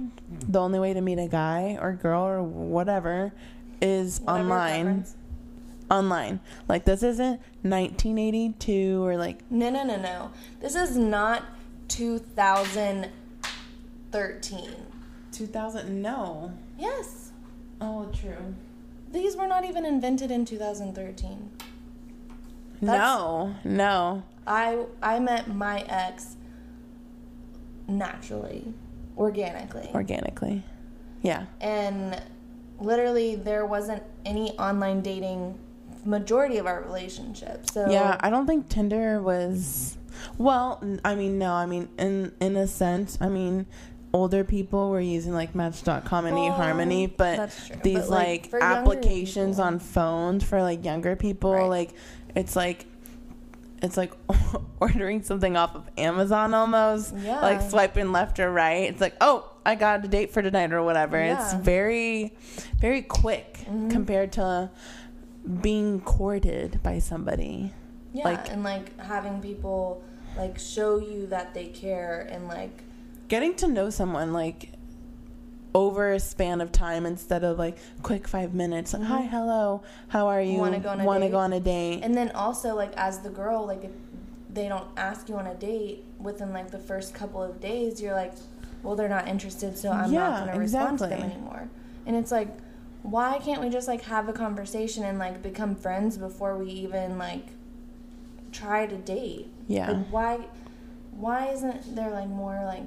[0.48, 3.32] the only way to meet a guy or girl or whatever
[3.80, 4.84] is Whatever online.
[4.84, 5.14] preference.
[5.90, 6.40] Online.
[6.68, 10.30] Like this isn't 1982 or like No, no, no, no.
[10.60, 11.44] This is not
[11.88, 14.70] 2013.
[15.32, 16.02] 2000?
[16.02, 16.52] No.
[16.78, 17.32] Yes.
[17.80, 18.54] Oh, true.
[19.10, 21.50] These were not even invented in 2013.
[22.80, 24.22] No, no.
[24.46, 26.36] I I met my ex
[27.88, 28.72] naturally,
[29.16, 29.90] organically.
[29.94, 30.62] Organically.
[31.22, 31.46] Yeah.
[31.60, 32.22] and
[32.78, 35.58] literally there wasn't any online dating
[36.04, 37.68] majority of our relationship.
[37.70, 39.96] So Yeah, I don't think Tinder was.
[40.36, 43.66] Well, I mean, no, I mean, in in a sense, I mean,
[44.12, 47.50] older people were using like Match.com and Well, eHarmony, but
[47.82, 51.64] these But, like, like, applications on phones for like younger people, Right.
[51.66, 51.94] like
[52.34, 52.86] it's like
[53.80, 54.12] it's like
[54.80, 57.14] ordering something off of Amazon almost.
[57.16, 57.40] Yeah.
[57.40, 58.90] Like swiping left or right.
[58.90, 61.16] It's like, oh, I got a date for tonight or whatever.
[61.22, 61.40] Yeah.
[61.40, 62.34] It's very,
[62.80, 63.88] very quick Mhm.
[63.90, 64.70] compared to
[65.62, 67.72] being courted by somebody.
[68.12, 70.02] yeah, like- and like having people
[70.36, 72.82] like show you that they care and like
[73.28, 74.70] getting to know someone like
[75.74, 80.26] over a span of time instead of like quick five minutes like, hi hello how
[80.28, 80.60] are you Mm-hmm.
[80.60, 81.30] Wanna go on a Wanna date?
[81.32, 83.90] go on a date and then also like as the girl like if
[84.52, 88.14] they don't ask you on a date within like the first couple of days you're
[88.14, 88.32] like
[88.82, 91.68] well they're not interested so i'm Yeah, not going to respond to them anymore
[92.06, 92.48] and it's like
[93.02, 97.18] why can't we just like have a conversation and like become friends before we even
[97.18, 97.46] like
[98.52, 99.50] try to date?
[99.66, 99.90] Yeah.
[99.90, 100.46] like why
[101.12, 102.84] why isn't there like more like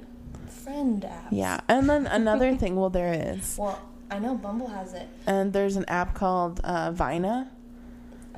[0.48, 1.28] friend apps?
[1.30, 3.56] Yeah and then another thing well there is.
[3.58, 5.08] Well i know bumble has it.
[5.26, 7.50] And there's an app called uh, vina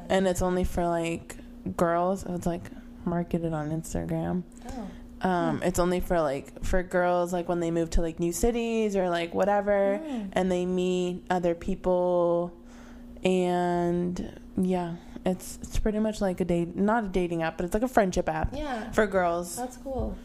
[0.08, 1.36] and it's only for like
[1.76, 2.24] girls.
[2.24, 2.70] It's like
[3.04, 4.42] marketed on instagram.
[4.68, 4.88] Oh
[5.24, 8.94] um, it's only for like for girls like when they move to like new cities
[8.94, 10.00] or like whatever.
[10.04, 10.28] Mm.
[10.32, 12.52] and they meet other people.
[13.24, 17.74] And yeah it's it's pretty much like a date not a dating app but it's
[17.74, 18.90] like a friendship app yeah.
[18.92, 19.56] for girls.
[19.56, 20.16] That's cool.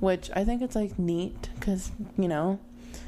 [0.00, 2.58] Which i think it's like neat because you know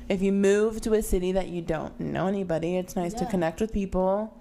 [0.09, 3.61] if you move to a city that you don't know anybody it's nice to connect
[3.61, 4.35] with people.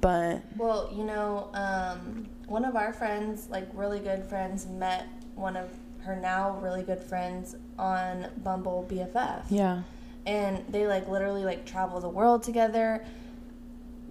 [0.00, 5.58] But Well, you know, um, one of our friends, like really good friends, met one
[5.58, 5.68] of
[6.04, 9.42] her now really good friends on Bumble BFF.
[9.50, 9.82] yeah
[10.26, 13.04] And they like literally like travel the world together.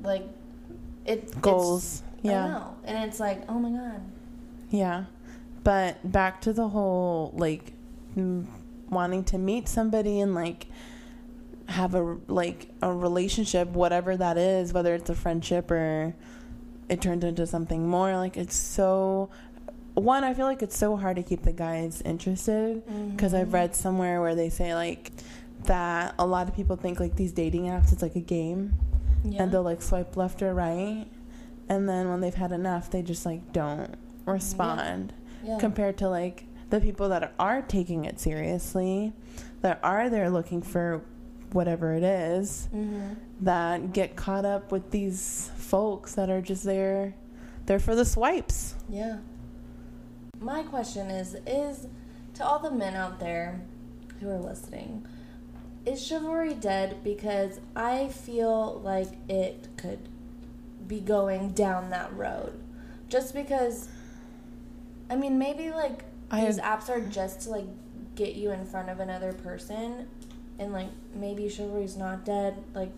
[0.04, 0.24] Like
[1.06, 2.76] it it's- goals I yeah know.
[2.84, 4.02] And it's like, oh my god.
[4.70, 5.06] Yeah.
[5.64, 7.74] But back to the whole like
[8.18, 8.48] m-
[8.90, 10.68] wanting to meet somebody and like
[11.68, 16.16] have a like a relationship whatever that is whether it's a friendship or
[16.90, 19.30] it turns into something more like it's so
[20.00, 23.76] one I feel like it's so hard to keep the guys interested because I've read
[23.76, 25.12] somewhere where they say like
[25.66, 28.74] that a lot of people think like these dating apps it's like a game
[29.24, 29.44] Yeah.
[29.44, 31.06] and they'll like swipe left or right
[31.68, 35.58] and then when they've had enough they just like don't respond yeah.
[35.60, 39.12] compared to like the people that are taking it seriously
[39.62, 41.02] that are there looking for
[41.52, 47.14] whatever it is hmm that get caught up with these folks that are just there
[47.68, 49.20] there for the swipes Yeah.
[50.40, 51.88] My question is is
[52.36, 53.62] to all the men out there
[54.20, 55.06] who are listening,
[55.86, 60.08] is chivalry dead because I feel like it could
[60.88, 62.54] be going down that road.
[63.10, 63.88] Just because
[65.10, 67.66] I mean maybe like I these ag- apps are just to like
[68.16, 70.08] get you in front of another person
[70.58, 72.92] and like maybe chivalry's not dead, like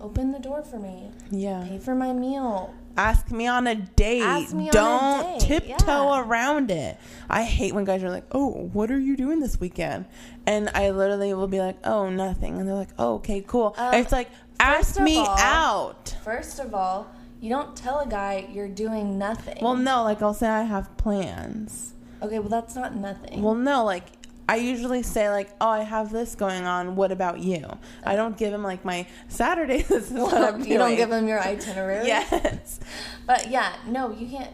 [0.00, 1.10] open the door for me.
[1.30, 2.74] yeah Pay for my meal.
[2.96, 4.22] Ask me on a date.
[4.22, 6.20] On a don't date, tiptoe yeah.
[6.20, 6.98] around it.
[7.28, 10.06] I hate when guys are like oh what are you doing this weekend?
[10.46, 12.58] And i literally will be like oh nothing.
[12.58, 13.74] And they're like oh okay cool.
[13.78, 16.16] Um, it's like ask me all- out.
[16.24, 19.58] First of all, you don't tell a guy you're doing nothing.
[19.62, 21.94] well no like i'll say i have plans.
[22.22, 23.42] Okay, well that's not nothing.
[23.42, 24.06] well no like
[24.52, 26.96] I usually say like, "Oh, I have this going on.
[26.96, 27.64] What about you?"
[28.04, 29.82] I don't give him like my Saturday.
[29.88, 30.70] This is what I'm doing.
[30.72, 32.06] you don't give him your itinerary.
[32.06, 32.80] Yes,
[33.26, 34.50] But yeah, no, you can't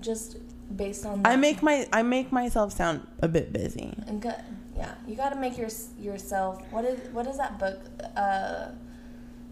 [0.00, 0.36] just
[0.82, 1.22] based on.
[1.22, 1.32] That.
[1.32, 3.92] I make my I make myself sound a bit busy.
[4.06, 4.34] And good.
[4.76, 6.62] Yeah, you got to make your yourself.
[6.70, 7.80] What is what is that book?
[8.16, 8.68] Uh,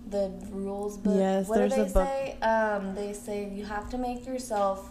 [0.08, 1.14] the rules book.
[1.18, 2.08] Yes, what there's do a they book.
[2.08, 2.36] say?
[2.40, 4.90] Um, they say you have to make yourself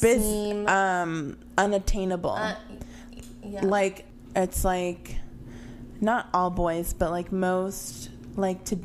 [0.00, 0.66] Bis- seem.
[0.68, 2.30] um, unattainable.
[2.30, 2.56] uh,
[3.42, 3.64] yeah.
[3.64, 5.16] like it's like
[6.00, 8.78] not all boys but like most like to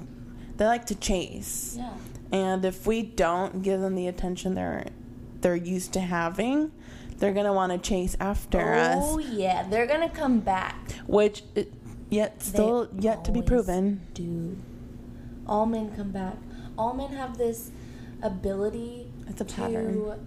[0.57, 1.93] they like to chase yeah.
[2.31, 4.85] and if we don't give them the attention they're
[5.41, 6.71] they're used to having
[7.17, 10.91] they're gonna want to chase after Oh us Oh yeah, they're gonna come back.
[11.07, 11.73] which it,
[12.09, 14.57] yet still They yet to be proven Do
[15.47, 16.35] all men come back?
[16.77, 17.71] All men have this
[18.21, 20.19] ability It's a to pattern.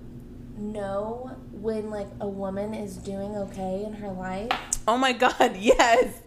[0.61, 4.51] Know when like a woman is doing okay in her life
[4.87, 6.21] Oh my god, yes.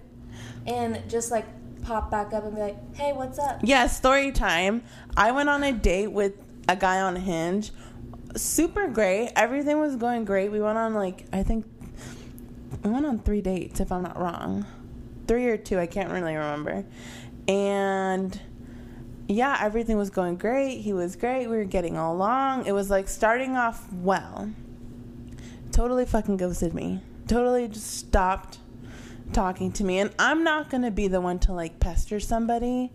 [0.68, 1.46] and just like
[1.82, 4.84] pop back up and be like, "Hey, what's up?" Yeah, story time.
[5.18, 6.34] I went on a date with
[6.70, 7.72] a guy on Hinge.
[8.38, 9.32] Super great.
[9.36, 10.50] Everything was going great.
[10.52, 11.66] We went on like I think
[12.84, 14.66] we went on 3 dates if I'm not wrong.
[15.28, 16.86] 3 or 2, I can't really remember.
[17.48, 18.40] And
[19.34, 20.82] yeah, everything was going great.
[20.82, 21.48] He was great.
[21.48, 22.66] We were getting along.
[22.66, 24.52] It was like starting off well.
[25.72, 27.02] Totally fucking ghosted me.
[27.28, 28.60] Totally just stopped
[29.32, 30.00] talking to me.
[30.00, 32.92] And I'm not going to be the one to like pester somebody.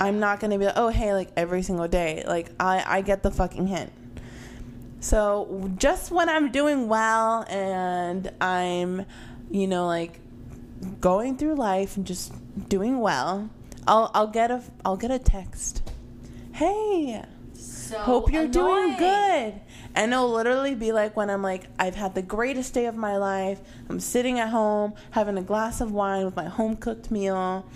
[0.00, 2.24] I'm not going to be like, oh, hey, like every single day.
[2.26, 3.92] Like, I, I get the fucking hint.
[5.00, 9.04] So, just when I'm doing well and I'm,
[9.50, 10.20] you know, like
[11.00, 12.32] going through life and just
[12.68, 13.50] doing well,
[13.86, 15.82] I'll I'll get a I'll get a text.
[16.52, 17.22] Hey,
[17.54, 19.54] So hope you're doing good.
[19.94, 23.16] And it'll literally be like when I'm like, I've had the greatest day of my
[23.18, 23.60] life.
[23.90, 27.66] I'm sitting at home having a glass of wine with my home cooked meal,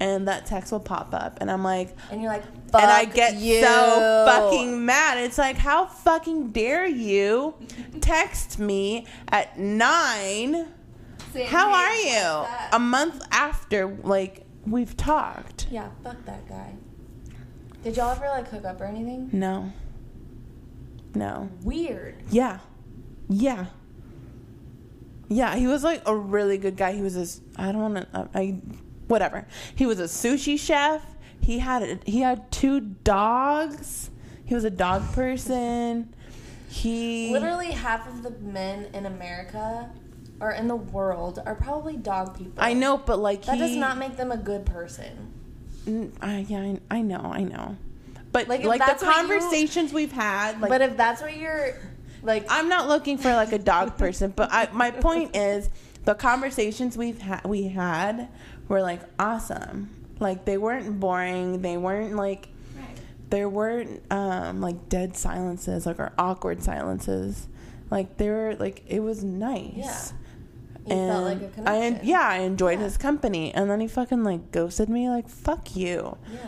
[0.00, 3.04] and that text will pop up, and I'm like, And you're like, Fuck and I
[3.04, 3.60] get you.
[3.60, 5.18] so fucking mad.
[5.18, 7.54] It's like, how fucking dare you
[8.00, 10.68] text me at nine?
[11.34, 12.16] Saying, How are you?
[12.16, 15.66] up?" A month after, like we've talked.
[15.70, 16.74] yeah, fuck that guy.
[17.82, 19.30] Did y'all ever like hook up or anything?
[19.32, 19.72] No.
[21.14, 21.48] No.
[21.62, 22.16] Weird.
[22.30, 22.58] Yeah.
[23.28, 23.66] Yeah.
[25.28, 26.92] Yeah, he was like a really good guy.
[26.92, 28.60] He was this I don't want to uh, I
[29.08, 29.46] whatever.
[29.74, 31.02] He was a sushi chef.
[31.40, 34.10] He had a, he had two dogs.
[34.44, 36.14] He was a dog person.
[36.68, 39.90] He Literally half of the men in America
[40.40, 42.54] or in the world are probably dog people.
[42.58, 45.32] I know, but like That he does not make them a good person.
[45.86, 47.76] N- I, yeah, I, I know, I know.
[48.32, 51.22] But Like, like, if the that's what you- conversations we've had, like but if that's
[51.22, 51.74] what you're
[52.22, 55.70] like I'm not looking for like a dog person, but I, my point is
[56.04, 58.28] the conversations we've had we had
[58.68, 59.90] were like awesome.
[60.18, 61.62] Like they weren't boring.
[61.62, 62.48] They weren't like
[63.30, 67.46] there weren't um like dead silences like or awkward silences.
[67.90, 69.72] Like they were like it was nice.
[69.76, 69.98] Yeah.
[70.86, 72.06] You felt like a I connection.
[72.06, 72.84] yeah, I enjoyed Yeah.
[72.84, 75.08] his company, and then he fucking like ghosted me.
[75.08, 76.16] Like fuck you.
[76.32, 76.38] Yeah.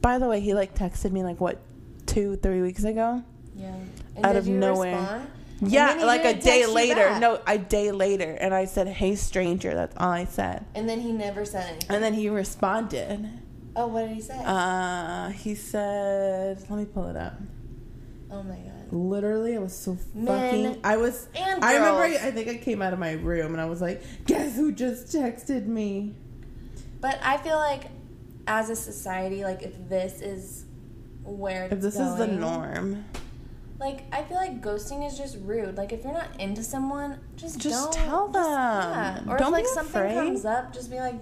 [0.00, 1.58] By the way, he like texted me like what
[2.06, 3.22] two three weeks ago.
[3.54, 3.74] Yeah.
[4.16, 4.96] And Out of nowhere.
[4.96, 5.30] respond?
[5.62, 7.18] Yeah, like a day later.
[7.18, 10.66] No, a day later, and I said, "Hey, stranger." That's all I said.
[10.74, 11.90] And then he never said anything.
[11.94, 13.26] And then he responded.
[13.74, 14.38] oh, what did he say?
[14.44, 17.34] Uh, he said, "Let me pull it up."
[18.30, 18.72] oh my god.
[18.92, 20.26] Literally, I was so Men
[20.74, 20.80] fucking.
[20.84, 21.28] I was.
[21.34, 22.08] and I remember.
[22.08, 22.22] girls.
[22.22, 24.72] I, I think I came out of my room and I was like, "Guess who
[24.72, 26.14] just texted me?"
[27.00, 27.84] But I feel like
[28.46, 30.64] as a society, like if this is
[31.24, 33.04] where If this is the norm,
[33.80, 35.76] like I feel like ghosting is just rude.
[35.76, 39.26] Like if you're not into someone, just Just don't, tell just- them.
[39.26, 39.32] yeah.
[39.32, 40.14] Or Don't if like something afraid.
[40.14, 41.16] comes up, just be like,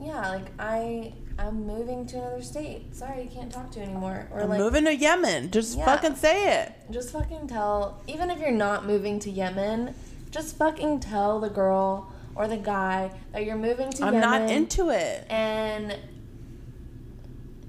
[0.00, 2.94] yeah, like I I'm moving to another state.
[2.94, 4.28] Sorry, you can't talk to you anymore.
[4.30, 5.50] Or I'm like moving to Yemen.
[5.50, 5.86] Just Yeah.
[5.86, 6.72] fucking say it.
[6.90, 8.00] just fucking tell.
[8.06, 9.94] Even if you're not moving to Yemen,
[10.30, 14.22] just fucking tell the girl or the guy that you're moving to Yemen.
[14.22, 14.46] I'm Yemen.
[14.46, 15.26] not into it.
[15.30, 15.96] and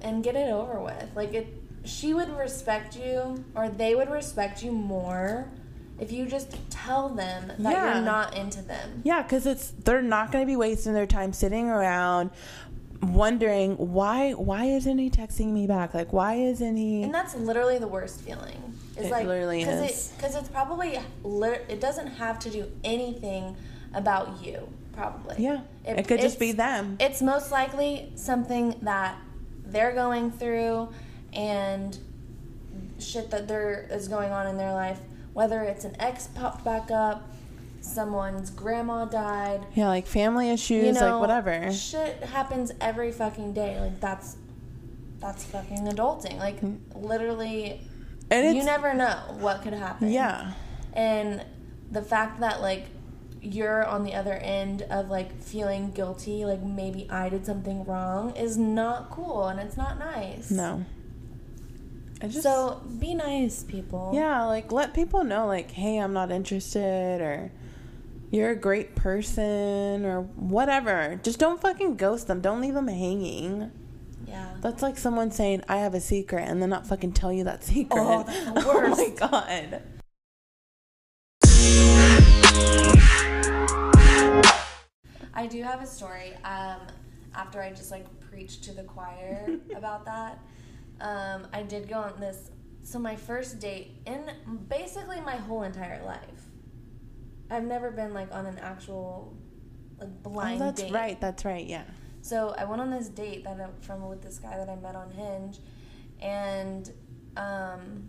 [0.01, 1.15] and get it over with.
[1.15, 1.47] Like it
[1.86, 5.47] she would respect you or they would respect you more
[5.99, 7.95] if you just tell them that Yeah.
[7.95, 9.01] you're not into them.
[9.03, 12.31] Yeah, because it's they're not going to be wasting their time sitting around
[13.02, 15.94] wondering why why isn't he texting me back?
[15.94, 17.04] Like why isn't he?
[17.04, 18.76] And that's literally the worst feeling.
[18.96, 20.14] It's It like literally cause is.
[20.18, 23.56] it cuz it's probably lit- it doesn't have to do anything
[23.94, 25.36] about you probably.
[25.40, 26.98] yeah, it, could just be them.
[27.00, 29.16] It's most likely something that
[29.66, 30.90] they're going through
[31.34, 31.98] and
[33.00, 35.00] shit that there is going on in their life.
[35.34, 37.28] Whether it's an ex popped back up,
[37.91, 41.71] someone's grandma died, yeah, like family issues, you know, like whatever.
[41.71, 43.80] Shit happens every fucking day.
[43.80, 44.38] Like that's
[45.19, 46.38] that's fucking adulting.
[46.39, 46.80] Like mm.
[46.95, 47.82] literally,
[48.30, 50.10] And you never know what could happen.
[50.12, 50.54] yeah,
[50.93, 51.45] And
[51.91, 52.88] the fact that like
[53.41, 58.36] you're on the other end of like feeling guilty, like maybe I did something wrong,
[58.36, 60.51] is not cool and it's not nice.
[60.51, 60.86] no.
[62.24, 64.11] I just so be nice, people.
[64.13, 67.51] yeah, like let people know, like, hey, I'm not interested, or
[68.32, 71.19] you're a great person, or whatever.
[71.21, 72.41] Just don't fucking ghost them.
[72.41, 73.71] Don't leave them hanging.
[74.25, 74.55] Yeah.
[74.61, 77.63] That's like someone saying, I have a secret, and then not fucking tell you that
[77.65, 77.99] secret.
[77.99, 79.82] Oh, that's the Oh my god.
[85.34, 86.34] I do have a story.
[86.43, 86.79] Um,
[87.34, 90.39] after I just like preached to the choir about that,
[90.99, 92.51] um, I did go on this
[92.84, 94.29] so my first date in
[94.67, 96.51] basically my whole entire life,
[97.52, 99.36] I've never been like on an actual
[99.99, 100.62] like blind.
[100.62, 100.91] Oh, that's date.
[100.91, 101.20] right.
[101.22, 101.66] That's right.
[101.66, 101.84] Yeah.
[102.22, 104.95] So I went on this date that I, from with this guy that I met
[104.95, 105.60] on Hinge,
[106.22, 106.91] and
[107.36, 108.08] um,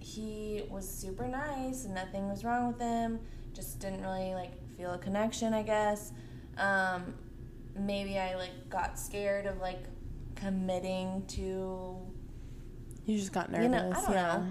[0.00, 1.84] he was super nice.
[1.84, 3.20] and Nothing was wrong with him.
[3.52, 6.12] Just didn't really like feel a connection, I guess.
[6.58, 7.14] Um,
[7.78, 9.84] maybe I like got scared of like
[10.34, 11.96] committing to
[13.06, 13.64] You just got nervous.
[13.64, 14.36] you know, I don't yeah.
[14.38, 14.46] know.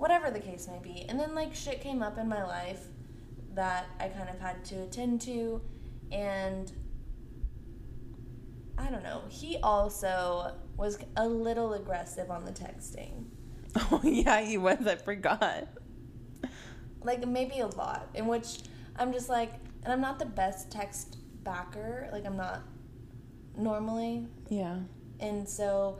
[0.00, 1.04] Whatever the case may be.
[1.10, 2.86] And then like shit came up in my life
[3.52, 5.60] that I kind of had to attend to
[6.10, 6.72] and
[8.78, 9.24] I don't know.
[9.28, 13.26] He also was a little aggressive on the texting.
[13.92, 14.86] Oh yeah, he was.
[14.86, 15.68] I forgot.
[17.02, 18.08] Like maybe a lot.
[18.14, 18.60] In which
[18.96, 19.52] I'm just like
[19.84, 22.08] and I'm not the best text backer.
[22.10, 22.62] Like I'm not
[23.54, 24.28] normally.
[24.48, 24.78] Yeah.
[25.20, 25.98] And so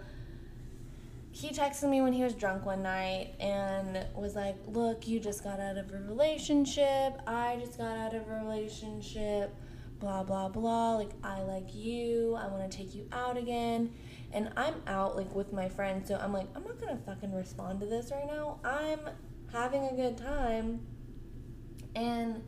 [1.32, 5.44] he texted me when he was drunk one night and was like, Look, you just
[5.44, 7.20] got out of a relationship.
[7.26, 9.54] I just got out of a relationship.
[10.00, 10.96] Blah, blah, blah.
[10.96, 12.34] Like, I like you.
[12.34, 13.92] I want to take you out again.
[14.32, 16.08] And I'm out, like, with my friends.
[16.08, 18.58] So I'm like, I'm not going to fucking respond to this right now.
[18.64, 19.00] I'm
[19.52, 20.80] having a good time.
[21.94, 22.42] And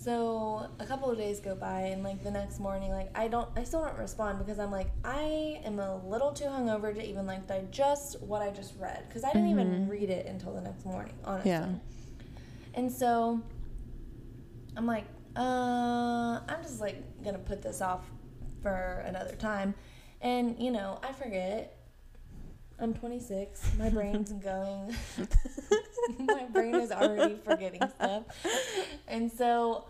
[0.00, 3.48] so a couple of days go by, and like the next morning, like I don't,
[3.56, 7.26] I still don't respond because I'm like, I am a little too hungover to even
[7.26, 10.86] like digest what I just read because I didn't even read it until the next
[10.86, 11.50] morning, honestly.
[11.50, 11.66] Yeah.
[12.74, 13.42] And so
[14.76, 18.04] I'm like, uh, I'm just like gonna put this off
[18.62, 19.74] for another time,
[20.20, 21.74] and you know, I forget.
[22.80, 23.72] I'm 26.
[23.78, 24.94] My brain's going.
[26.20, 28.22] my brain is already forgetting stuff.
[29.08, 29.86] And so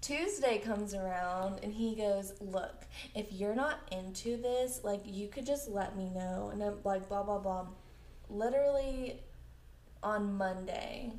[0.00, 5.46] Tuesday comes around and he goes, Look, if you're not into this, like, you could
[5.46, 6.50] just let me know.
[6.52, 7.66] And I'm like, blah, blah, blah.
[8.28, 9.20] Literally
[10.02, 11.12] on Monday,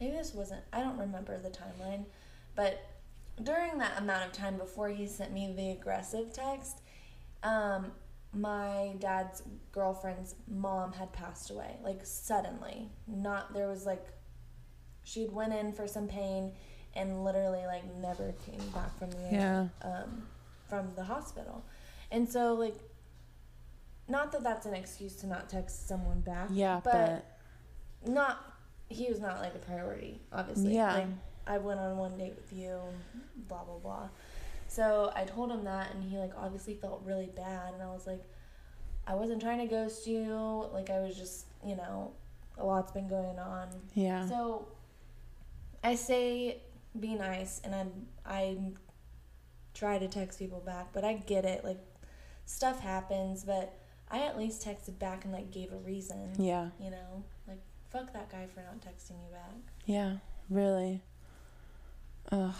[0.00, 2.06] maybe this wasn't, I don't remember the timeline,
[2.56, 2.84] but
[3.42, 6.80] during that amount of time before he sent me the aggressive text,
[7.42, 7.92] um,
[8.36, 14.04] my dad's girlfriend's mom had passed away like suddenly not there was like
[15.04, 16.52] she'd went in for some pain
[16.94, 19.68] and literally like never came back from the Yeah.
[19.82, 20.26] um,
[20.68, 21.64] from the hospital
[22.10, 22.76] and so like
[24.08, 27.24] not that that's an excuse to not text someone back Yeah, but,
[28.06, 28.38] not
[28.88, 30.92] he was not like a priority obviously Yeah.
[30.94, 31.06] like
[31.46, 32.78] i went on one date with you
[33.48, 34.08] blah blah blah
[34.68, 38.06] so i told him that and he like obviously felt really bad and i was
[38.06, 38.22] like
[39.06, 42.12] i wasn't trying to ghost you like i was just you know
[42.58, 44.26] a lot's been going on Yeah.
[44.26, 44.68] so
[45.84, 46.60] i say
[46.98, 47.90] be nice and i'm
[48.24, 48.56] i
[49.74, 51.78] try to text people back but i get it like
[52.46, 53.78] stuff happens but
[54.10, 56.70] i at least texted back and like gave a reason yeah.
[56.80, 57.60] you know, like
[57.90, 59.54] fuck that guy for not texting you back.
[59.86, 60.16] Yeah.
[60.50, 61.02] Really.
[62.30, 62.54] Ugh.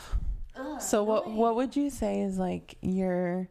[0.57, 1.39] Ugh, So what annoying.
[1.39, 3.49] what would you say is like your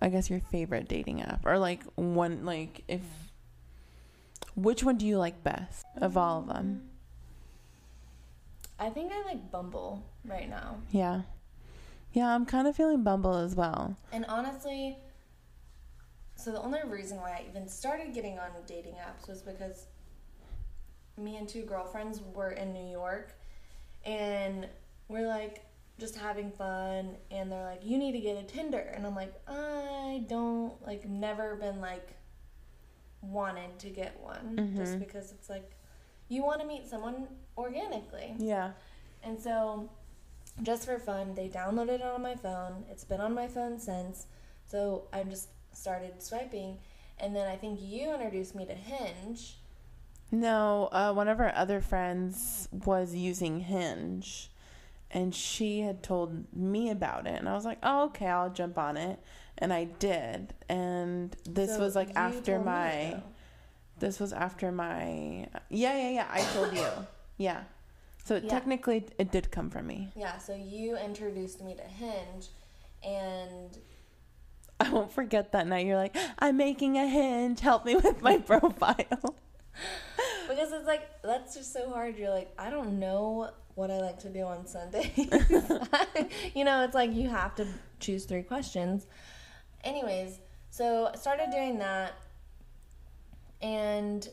[0.00, 3.02] I guess your favorite dating app or like one like if
[4.54, 6.82] which one do you like best of all of them?
[6.82, 6.88] Mm.
[8.80, 10.76] I think I like Bumble right now.
[10.90, 11.22] Yeah.
[12.12, 13.96] Yeah, I'm kind of feeling Bumble as well.
[14.12, 14.96] And honestly,
[16.36, 19.86] so the only reason why I even started getting on dating apps was because
[21.16, 23.32] me and two girlfriends were in New York
[24.04, 24.68] and
[25.08, 25.64] we're like
[25.98, 29.34] just having fun and they're like you need to get a Tinder and I'm like
[29.48, 32.14] I don't like never been like
[33.20, 34.98] wanted to get one just Mhm.
[35.00, 35.72] because it's like
[36.28, 37.26] you want to meet someone
[37.56, 38.34] organically.
[38.38, 38.72] Yeah.
[39.24, 39.88] And so,
[40.62, 42.84] just for fun, they downloaded it on my phone.
[42.90, 44.26] It's been on my phone since.
[44.66, 46.78] So, I just started swiping.
[47.18, 49.56] And then I think you introduced me to Hinge.
[50.30, 54.50] No, uh, one of our other friends was using Hinge,
[55.10, 58.78] and she had told me about it, and I was like, "Oh, okay, I'll jump
[58.78, 59.18] on it,"
[59.58, 60.54] and I did.
[60.68, 63.22] And this So was like after me, my,
[63.98, 66.28] this was after my, yeah, yeah, yeah.
[66.30, 66.86] I told you,
[67.38, 67.62] yeah.
[68.24, 68.48] So Yeah.
[68.48, 70.12] technically, it did come from me.
[70.14, 72.48] Yeah, so you introduced me to Hinge.
[73.02, 73.78] And
[74.80, 75.86] I won't forget that night.
[75.86, 77.60] You're like, "I'm making a Hinge.
[77.60, 79.34] Help me with my profile."
[80.48, 82.18] because it's like, that's just so hard.
[82.18, 85.12] You're like, I don't know what I like to do on Sundays.
[86.54, 87.66] you know, it's like you have to
[88.00, 89.06] choose three questions.
[89.84, 92.14] Anyways, so I started doing that,
[93.62, 94.28] and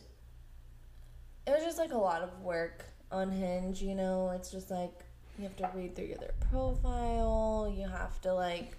[1.46, 3.80] it was just like a lot of work on Hinge.
[3.80, 5.04] You know, it's just like
[5.38, 8.76] you have to read through their profile, you have to like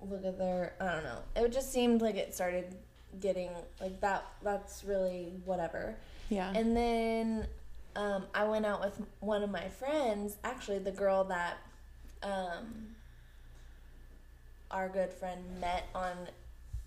[0.00, 1.18] look at their, I don't know.
[1.34, 2.76] It just seemed like it started
[3.18, 4.24] getting like that.
[4.44, 5.96] That's really whatever.
[6.28, 6.52] Yeah.
[6.54, 7.48] And then
[7.96, 11.58] um, I went out with one of my friends, actually the girl that
[12.22, 12.94] um,
[14.70, 16.28] our good friend met on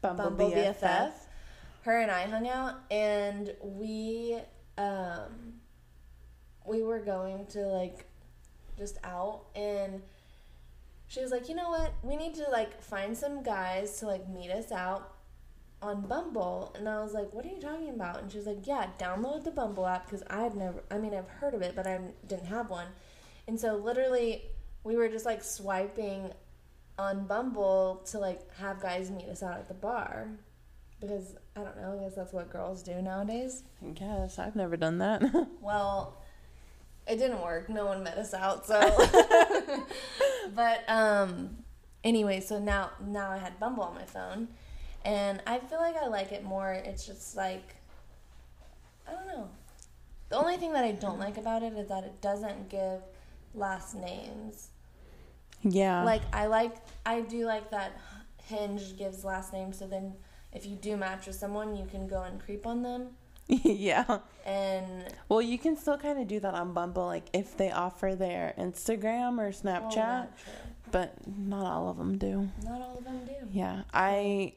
[0.01, 0.80] Bumble, Bumble BFF.
[0.82, 1.12] BFF.
[1.84, 4.39] Her and I hung out, and we
[4.78, 5.56] um,
[6.66, 8.06] we were going to like
[8.78, 10.01] just out, and
[11.08, 14.28] she was like, you know what, we need to like find some guys to like
[14.30, 15.12] meet us out
[15.84, 18.21] on Bumble, and I was like, what are you talking about?
[18.21, 21.13] And she was like, yeah, download the Bumble app because I had never, I mean,
[21.13, 22.88] I've heard of it, but I didn't have one,
[23.47, 24.43] and so literally
[24.84, 26.31] we were just like swiping
[26.97, 30.29] on Bumble to like have guys meet us out at the bar
[30.99, 33.63] because I don't know, I guess that's what girls do nowadays.
[33.86, 35.21] I guess I've never done that.
[35.61, 36.17] Well,
[37.07, 37.69] it didn't work.
[37.69, 38.79] No one met us out, so
[40.55, 41.57] but um
[42.03, 44.49] anyway, so now now I had Bumble on my phone
[45.06, 46.72] and I feel like I like it more.
[46.72, 47.76] It's just like
[49.08, 49.49] I don't know.
[50.30, 53.01] The only thing that I don't like about it is that it doesn't give
[53.54, 54.70] last names.
[55.62, 56.04] yeah.
[56.04, 56.76] Like I like
[57.06, 57.99] I do like that
[58.38, 60.14] Hinge gives last names so then
[60.51, 63.10] if you do match with someone you can go and creep on them
[63.47, 64.20] yeah.
[64.45, 68.16] and Well, you can still kind of do that on Bumble, like if they offer
[68.16, 70.30] their Instagram or Snapchat, well,
[70.91, 72.49] but not all of them do.
[72.64, 73.34] Not all of them do.
[73.51, 74.54] Yeah, I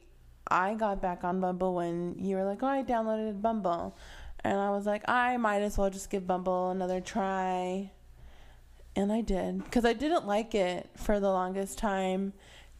[0.48, 3.96] I got back on Bumble when you were like, "Oh, I downloaded Bumble,"
[4.40, 7.90] and I was like, "I might as well just give Bumble another try,"
[8.94, 12.32] and I did because I didn't like it for the longest time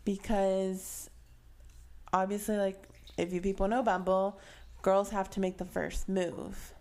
[0.05, 1.11] because
[2.13, 4.39] obviously, like if you people know Bumble,
[4.83, 6.75] girls have to make the first move,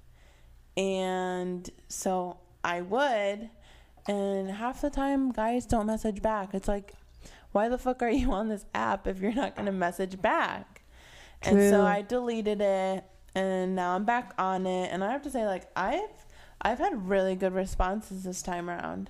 [0.78, 3.50] and so I would,
[4.08, 6.54] and half the time guys don't message back.
[6.54, 6.94] It's like
[7.56, 10.75] why the fuck are you on this app if you're not going to message back?
[11.46, 13.04] And so I deleted it
[13.36, 16.26] and now I'm back on it and I have to say like I've
[16.62, 19.10] I've had really good responses this time around.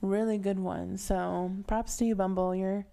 [0.00, 1.02] Really good ones.
[1.02, 2.54] So props to you Bumble.
[2.54, 2.86] You're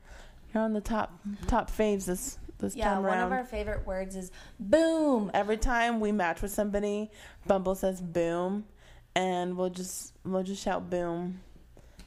[0.53, 1.45] you're on the top mm-hmm.
[1.45, 2.79] top faves this this time.
[2.79, 5.31] Yeah, time one of our favorite words is boom.
[5.33, 7.09] Every time we match with somebody,
[7.47, 8.65] Bumble says boom
[9.15, 11.41] and we'll just we'll just shout boom.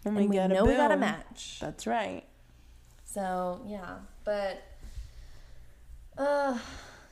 [0.03, 1.59] When And we get a know we got a match.
[1.61, 2.25] That's right.
[3.05, 4.63] So yeah, but
[6.19, 6.59] uh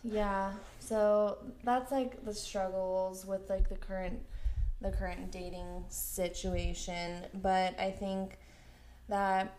[0.05, 0.53] yeah.
[0.81, 4.21] So that's like the struggles with like the current
[4.81, 7.25] the current dating situation.
[7.35, 8.39] But I think
[9.09, 9.57] that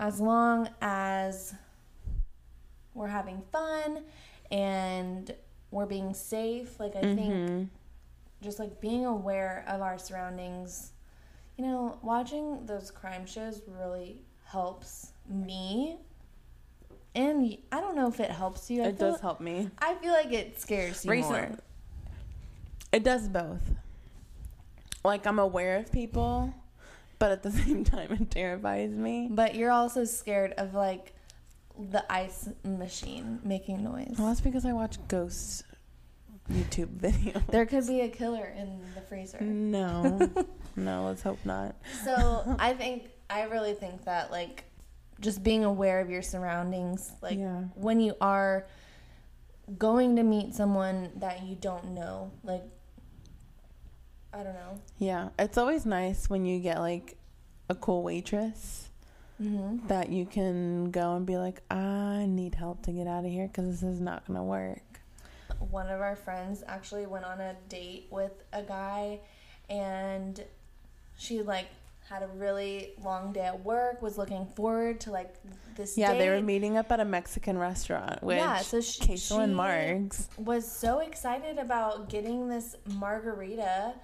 [0.00, 1.54] as long as
[2.94, 4.04] we're having fun
[4.50, 5.34] and
[5.70, 7.68] we're being safe, like I think Mhm.
[8.42, 10.92] just like being aware of our surroundings.
[11.56, 15.98] You know, watching those crime shows really helps me.
[17.14, 18.82] And I don't know if it helps you.
[18.82, 19.70] I It does help me.
[19.78, 21.50] I feel like it scares you more.
[22.92, 23.62] It does both.
[25.04, 26.54] Like I'm aware of people,
[27.18, 29.28] but at the same time it terrifies me.
[29.30, 31.14] But you're also scared of like
[31.78, 34.14] the ice machine making noise.
[34.18, 35.64] Well, that's because I watch ghost
[36.50, 37.46] YouTube videos.
[37.48, 39.40] There could be a killer in the freezer.
[39.40, 40.30] No,
[40.76, 41.74] no, let's hope not.
[42.04, 44.64] So I think I really think that like
[45.22, 47.62] just being aware of your surroundings, like Yeah.
[47.74, 48.66] when you are
[49.78, 52.62] going to meet someone that you don't know, like
[54.34, 54.80] I don't know.
[54.98, 57.16] Yeah, it's always nice when you get like
[57.70, 58.88] a cool waitress
[59.40, 59.88] Mm-hmm.
[59.88, 63.48] that you can go and be like, I need help to get out of here
[63.48, 64.82] because this is not gonna work.
[65.58, 69.20] One of our friends actually went on a date with a guy,
[69.68, 70.44] and
[71.16, 71.66] she like
[72.08, 74.02] had a really long day at work.
[74.02, 75.34] Was looking forward to like
[75.76, 75.96] this.
[75.96, 79.52] Yeah, they were meeting up at a Mexican restaurant, which Yeah, so she- Queso and
[79.52, 80.38] she- Margs.
[80.38, 83.94] was so excited about getting this margarita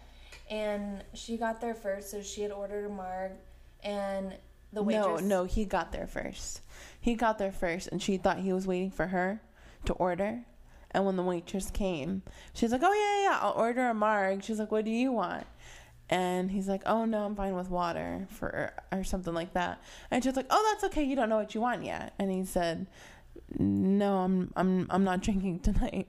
[0.51, 3.33] and she got there first so she had ordered a marg
[3.83, 4.35] and
[4.73, 6.61] the waitress No, no, he got there first.
[7.01, 9.41] He got there first, and she thought he was waiting for her
[9.87, 10.45] to order.
[10.91, 12.23] And when the waitress came,
[12.53, 15.11] she's like, "Oh yeah, yeah, yeah, I'll order a marg." She's like, "What do you
[15.13, 15.47] want?"
[16.11, 20.25] And he's like, "Oh no, I'm fine with water for or something like that." And
[20.25, 21.03] she's like, "Oh, that's okay.
[21.05, 22.87] You don't know what you want yet." And he said,
[23.59, 26.09] "No, I'm I'm I'm not drinking tonight."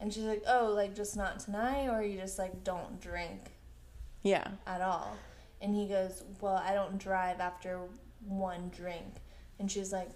[0.00, 3.50] and she's like oh like just not tonight or you just like don't drink
[4.22, 5.16] Yeah, at all
[5.60, 7.80] and he goes well i don't drive after
[8.26, 9.16] one drink
[9.58, 10.08] and she's like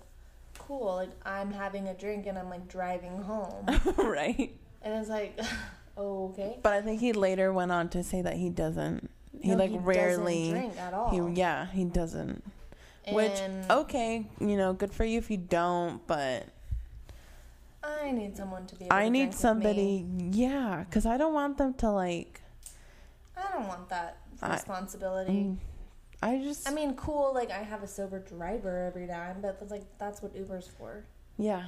[0.59, 3.67] cool like i'm having a drink and i'm like driving home
[3.99, 4.57] right.
[4.81, 5.39] and it's like
[5.97, 9.11] okay But I think he later went on to say that he doesn't.
[9.41, 10.51] He No, like doesn't rarely.
[10.51, 12.43] drink at all He yeah, he doesn't.
[13.13, 13.39] Which
[13.71, 16.47] okay, you know, good for you if you don't, but
[17.83, 18.87] I need someone to be.
[18.87, 20.31] Able I to need somebody, me.
[20.33, 22.41] yeah, because I don't want them to like.
[23.37, 25.33] I don't want that responsibility.
[25.33, 25.57] mm,
[26.23, 27.33] I just, I mean, cool.
[27.35, 31.05] Like I have a sober driver every time, but that's like that's what Uber's for.
[31.37, 31.65] yeah,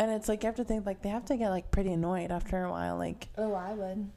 [0.00, 2.30] and it's like you have to think like they have to get like pretty annoyed
[2.32, 2.96] after a while.
[2.96, 4.10] Like, Oh, I would.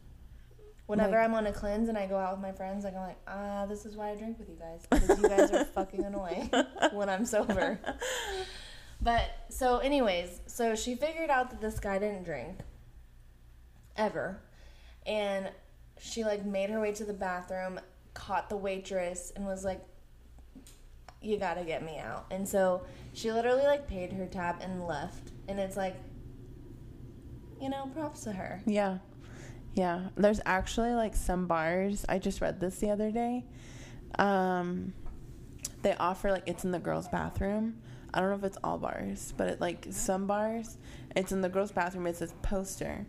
[0.88, 3.02] Whenever Like- I'm on a cleanse and I go out with my friends, like I'm
[3.08, 6.04] like, ah, this is why I drink with you guys because you guys are fucking
[6.04, 6.50] annoying
[6.94, 7.80] when I'm sober.
[9.02, 12.60] But so, anyways, so she figured out that this guy didn't drink
[13.98, 14.40] ever,
[15.06, 15.50] and
[16.00, 17.82] she like made her way to the bathroom,
[18.14, 19.82] caught the waitress, and was like,
[21.24, 25.32] "You gotta get me out." And so she literally like paid her tab and left,
[25.48, 25.96] and it's like,
[27.62, 28.62] you know, props to her.
[28.66, 28.98] yeah,
[29.74, 30.10] yeah.
[30.16, 32.06] There's actually like some bars.
[32.10, 33.46] I just read this the other day.
[34.20, 34.94] Um,
[35.82, 37.82] they offer like it's in the girls' bathroom.
[38.14, 40.78] I don't know if it's all bars, but it like some bars,
[41.16, 42.06] it's in the girls' bathroom.
[42.08, 43.06] It's this poster,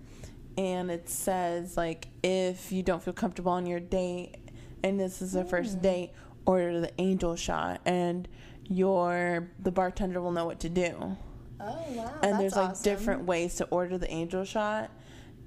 [0.57, 4.37] and it says like if you don't feel comfortable on your date,
[4.83, 6.11] and this is the first date,
[6.47, 8.29] order the angel shot, and
[8.69, 11.17] your the bartender will know what to do.
[11.61, 12.19] Oh wow!
[12.23, 12.85] and there's like awesome.
[12.85, 14.91] different ways to order the angel shot,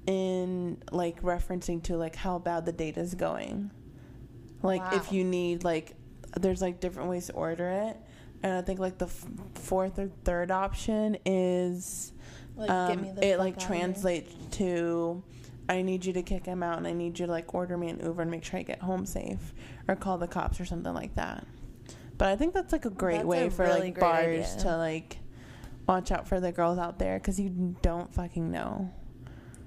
[0.06, 3.70] in like referencing to like how bad the date is going.
[4.62, 5.94] Like if you need like,
[6.36, 7.96] there's like different ways to order it,
[8.42, 12.12] and I think like the f- fourth or third option is
[12.56, 15.22] Like, um, me the it like translates to
[15.68, 17.88] I need you to kick him out and I need you to like order me
[17.90, 19.52] an Uber and make sure I get home safe
[19.88, 21.46] or call the cops or something like that.
[22.18, 24.62] But I think that's like a great That's way a for really like bars idea.
[24.64, 25.18] to like
[25.86, 28.92] watch out for the girls out there because you don't fucking know.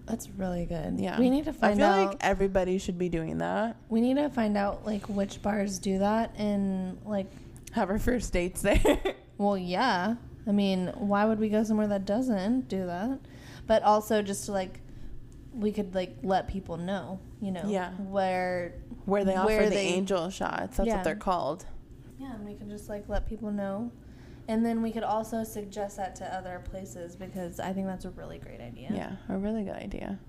[0.06, 1.00] That's really good.
[1.00, 2.08] Yeah, we need to I find feel out.
[2.10, 3.78] like everybody should be doing that.
[3.90, 7.28] we need to find out like which bars do that and like.
[7.74, 8.82] Have our first dates there.
[9.38, 10.16] Well, yeah.
[10.46, 13.18] I mean, why would we go somewhere that doesn't do that?
[13.66, 14.82] But also just to like,
[15.52, 17.92] we could like let people know, you know, Yeah.
[17.96, 18.76] where
[19.06, 20.78] where they offer Where the they- angel shots.
[20.78, 20.96] That's Yeah.
[20.98, 21.66] what they're called.
[22.20, 23.92] Yeah, and we can just like let people know.
[24.48, 28.12] And then we could also suggest that to other places because I think that's a
[28.12, 28.90] really great idea.
[28.94, 30.20] Yeah, a really good idea.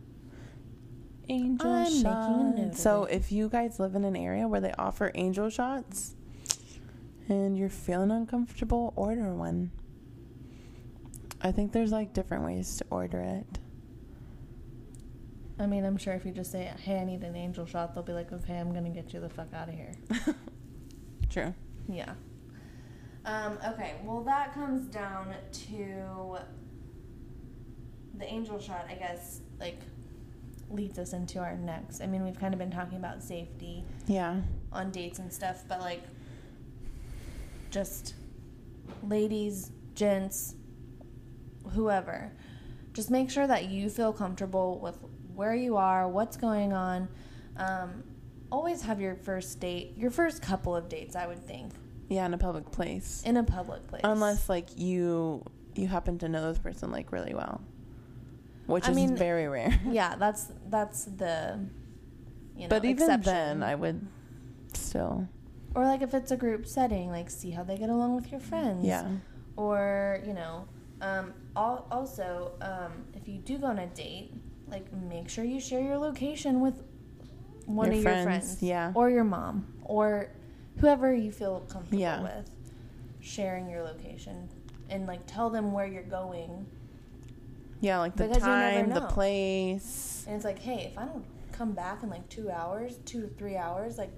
[1.29, 2.81] Angel I'm shots.
[2.81, 6.15] So if you guys live in an area where they offer angel shots
[7.29, 9.71] and you're feeling uncomfortable, order one.
[11.41, 13.59] I think there's like different ways to order it.
[15.63, 18.03] I mean, I'm sure if you just say, hey, I need an angel shot, they'll
[18.03, 19.93] be like, okay, I'm going to get you the fuck out of here.
[21.31, 21.55] True.
[21.89, 22.13] Yeah.
[23.25, 25.33] Um, okay, well, that comes down
[25.69, 26.37] to
[28.19, 29.79] the angel shot, I guess, like,
[30.71, 32.01] leads us into our next.
[32.03, 34.41] I mean, we've kind of been talking about safety Yeah.
[34.73, 36.03] on dates and stuff, but, like,
[37.71, 38.15] just
[39.05, 40.57] ladies, gents,
[41.75, 42.33] whoever,
[42.93, 44.99] just make sure that you feel comfortable with
[45.35, 47.09] where you are, what's going on.
[47.57, 48.03] Um,
[48.51, 51.73] always have your first date, your first couple of dates, I would think
[52.09, 53.23] Yeah, in a public place.
[53.25, 54.03] in a public place.
[54.05, 57.61] Unless like you you happen to know this person like really well.
[58.67, 59.81] Which I is mean, very rare.
[59.91, 61.59] yeah, that's that's the
[62.57, 63.33] you know, but even exception.
[63.33, 64.07] then I would
[64.75, 65.29] still
[65.75, 68.41] or like if it's a group setting, like see how they get along with your
[68.41, 68.85] friends.
[68.85, 69.09] Yeah.
[69.57, 70.67] Or you know,
[71.01, 74.33] um, also um, if you do go on a date,
[74.73, 76.83] like make sure you share your location with
[77.67, 78.93] one Your of friends, your friends, yeah.
[78.95, 80.31] or your mom, or
[80.79, 82.23] whoever you feel comfortable Yeah.
[82.23, 82.51] with,
[83.21, 84.49] sharing your location
[84.91, 86.67] and like tell them where you're going.
[87.81, 90.25] Yeah, like the Because time, the place.
[90.27, 93.29] And it's like, hey, if I don't come back in like two hours, two to
[93.29, 94.11] three hours, like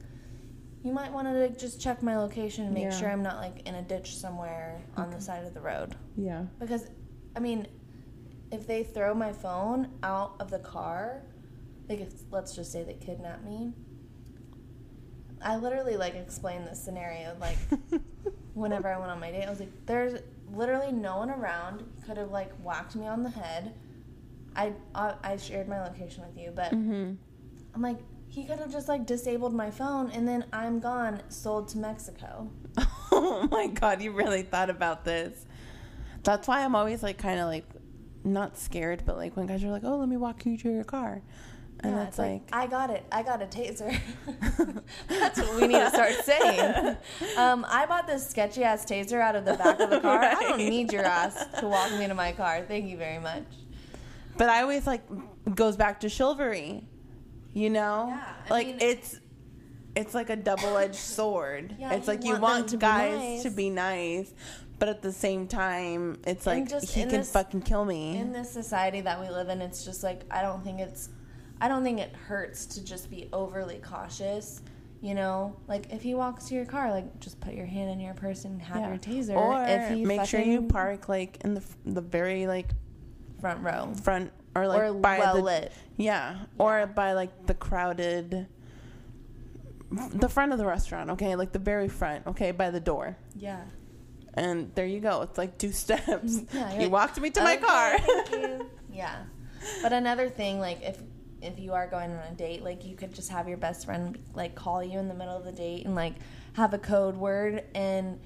[0.82, 2.90] you might want to like, just check my location and make Yeah.
[2.90, 5.94] sure I'm not like in a ditch somewhere on the side of the road.
[6.16, 6.44] Yeah.
[6.60, 6.86] Because,
[7.34, 7.66] I mean,
[8.54, 11.22] if they throw my phone out of the car,
[11.88, 13.72] like if let's just say they kidnap me,
[15.42, 17.58] I literally like explained this scenario like
[18.54, 19.44] whenever I went on my date.
[19.44, 20.20] I was like, there's
[20.52, 21.84] literally no one around.
[22.06, 23.74] Could have like whacked me on the head.
[24.56, 27.16] I I, I shared my location with you, but Mhm.
[27.74, 27.98] I'm like,
[28.28, 32.50] he could have just like disabled my phone and then I'm gone, sold to Mexico.
[33.16, 35.46] Oh my god, you really thought about this.
[36.24, 37.64] That's why I'm always like kind of like
[38.24, 40.84] not scared, but like when guys are like, "Oh, let me walk you to your
[40.84, 41.22] car,"
[41.80, 43.04] and yeah, it's like, I got it.
[43.12, 43.98] I got a taser.
[45.08, 46.96] That's what we need to start saying.
[47.36, 50.20] Um, I bought this sketchy ass taser out of the back of the car.
[50.20, 52.62] I don't need your ass to walk me to my car.
[52.66, 53.44] Thank you very much.
[54.38, 55.02] but I always like
[55.54, 56.84] goes back to chivalry,
[57.52, 58.06] you know?
[58.08, 59.20] Yeah, I like mean- it's
[59.96, 61.76] it's like a double edged sword.
[61.78, 63.42] Yeah, it's you like you want want them to be guys nice.
[63.44, 64.34] to be nice,
[64.84, 67.86] but at the same time, it's And like just he in can this- fucking kill
[67.86, 68.18] me.
[68.18, 71.08] in this society that we live in, it's just like I don't think it's
[71.58, 74.60] I don't think it hurts to just be overly cautious.
[75.00, 77.98] You know, like if he walks to your car, like just put your hand in
[77.98, 79.34] your purse and have your taser.
[79.36, 82.68] Or if he make sure you fucking- park like in the f- the very like
[83.40, 85.72] front row front or like or by well the lit.
[85.96, 88.48] yeah, or by like the crowded
[90.12, 91.36] the front of the restaurant, okay?
[91.36, 93.16] Like the very front, okay, by the door.
[93.34, 93.62] Yeah.
[94.36, 95.22] And there you go.
[95.22, 96.40] It's like two steps.
[96.52, 97.98] Yeah, you're like, walked me to my car.
[97.98, 98.70] thank you.
[98.92, 99.24] Yeah.
[99.82, 100.98] But another thing, like if
[101.42, 104.18] if you are going on a date, like you could just have your best friend
[104.34, 106.14] like call you in the middle of the date and like
[106.54, 108.18] have a code word and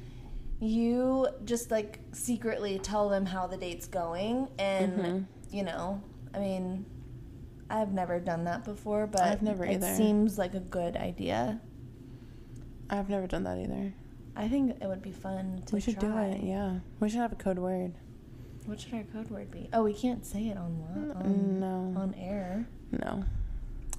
[0.61, 5.25] you just like secretly tell them how the date's going and Mhm.
[5.51, 6.03] you know,
[6.35, 6.85] I mean
[7.71, 9.95] I've never done that before, but I've never it either.
[9.95, 11.61] seems like a good idea.
[12.91, 13.93] I've never done that either.
[14.39, 16.09] I think it would be fun to we should try.
[16.09, 16.43] do it.
[16.45, 16.79] Yeah.
[17.01, 17.93] We should have a code word.
[18.67, 19.69] What should our code word be?
[19.73, 21.95] Oh, we can't say it on on, no.
[22.01, 22.69] on air.
[22.93, 23.25] No.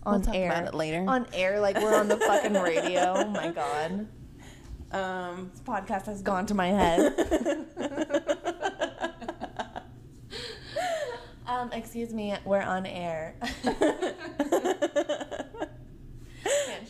[0.06, 0.50] On We'll talk air.
[0.52, 1.04] about it later.
[1.08, 3.14] On air, like we're on the fucking radio.
[3.18, 4.08] Oh my god.
[4.92, 7.14] Um This podcast has gone to my head.
[11.48, 13.36] um, excuse me, we're on air.
[13.64, 13.76] Can't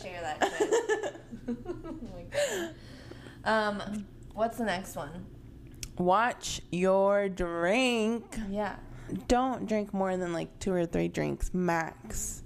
[0.02, 1.16] share that shit.
[1.48, 2.76] oh my god.
[3.50, 5.26] Um, what's the next one?
[5.98, 8.38] Watch your drink.
[8.50, 8.76] Yeah.
[9.28, 12.44] Don't drink more than like two or three drinks max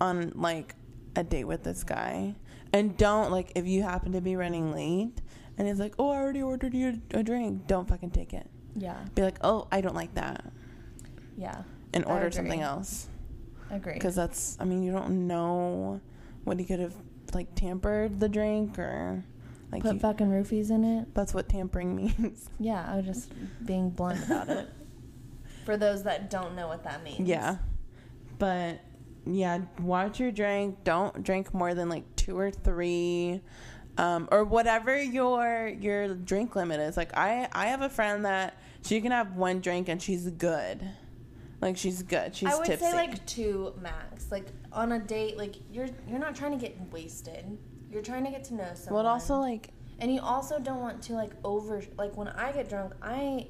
[0.00, 0.74] on like
[1.14, 2.34] a date with this guy.
[2.72, 5.20] And don't like if you happen to be running late
[5.58, 8.48] and he's like, "Oh, I already ordered you a drink." Don't fucking take it.
[8.76, 8.96] Yeah.
[9.14, 10.50] Be like, "Oh, I don't like that,"
[11.36, 11.64] Yeah.
[11.92, 13.08] and order something else.
[13.70, 13.94] Agree.
[13.94, 16.00] Because that's, I mean, you don't know
[16.44, 16.94] what he could have
[17.34, 19.22] like tampered the drink or
[19.72, 21.14] like Put you- fucking roofies in it.
[21.14, 22.48] that's what tampering means.
[22.58, 23.32] Yeah, I was just
[23.66, 24.68] being blunt about it.
[25.64, 27.28] For those that don't know what that means.
[27.28, 27.58] Yeah.
[28.38, 28.80] But
[29.26, 30.82] yeah, watch your drink.
[30.84, 33.40] Don't drink more than like two or three.
[33.98, 36.96] Um, or whatever your your drink limit is.
[36.96, 40.80] Like I I have a friend that she can have one drink and she's good.
[41.60, 42.34] Like she's good.
[42.34, 42.86] She's I would tipsy.
[42.86, 44.30] say like two max.
[44.32, 47.58] Like on a date, like you're you're not trying to get wasted.
[47.90, 49.04] You're trying to get to know someone.
[49.04, 52.68] well, also like and you also don't want to like over like when I get
[52.68, 53.48] drunk, I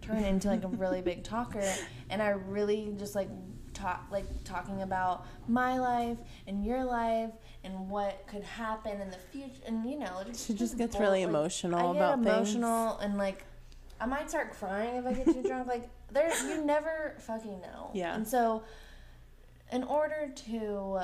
[0.00, 1.62] turn into like a really big talker,
[2.10, 3.28] and I really just like
[3.74, 7.30] talk like talking about my life and your life
[7.64, 11.02] and what could happen in the future, and you know, just, She just gets bull-
[11.04, 12.54] really like, emotional I get about things.
[12.54, 13.44] emotional and like
[14.00, 15.68] I might start crying if I get too drunk.
[15.68, 17.90] Like there, you never fucking know.
[17.92, 18.14] Yeah.
[18.14, 18.62] And so,
[19.70, 21.00] in order to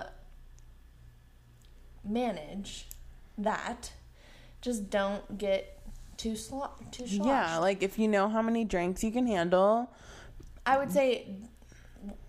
[2.08, 2.88] manage
[3.38, 3.92] that,
[4.60, 5.78] just don't get
[6.16, 7.26] too slo- too sloshed.
[7.26, 9.90] yeah, like if you know how many drinks you can handle,
[10.64, 11.36] I would say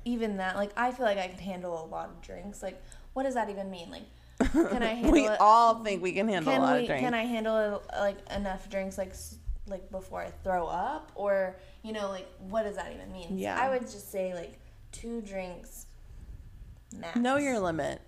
[0.05, 0.55] even that.
[0.55, 2.61] Like I feel like I could handle a lot of drinks.
[2.61, 2.81] Like
[3.13, 3.89] what does that even mean?
[3.89, 4.03] Like
[4.51, 5.37] can I handle we it?
[5.39, 7.03] all think we can handle can a lot we, of drinks.
[7.03, 9.13] Can I handle like enough drinks like
[9.67, 13.37] like before I throw up or you know like what does that even mean?
[13.37, 13.59] Yeah.
[13.59, 14.59] I would just say like
[14.91, 15.85] two drinks
[16.95, 17.17] max.
[17.17, 18.01] know your limit.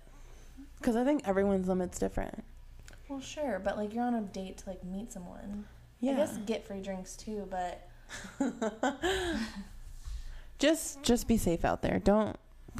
[0.80, 2.42] Because I think everyone's limit's different.
[3.08, 5.66] Well, sure, but like you're on a date to like meet someone.
[6.00, 6.12] Yeah.
[6.12, 7.88] I guess get free drinks too, but
[10.58, 11.98] just just be safe out there.
[11.98, 12.36] Don't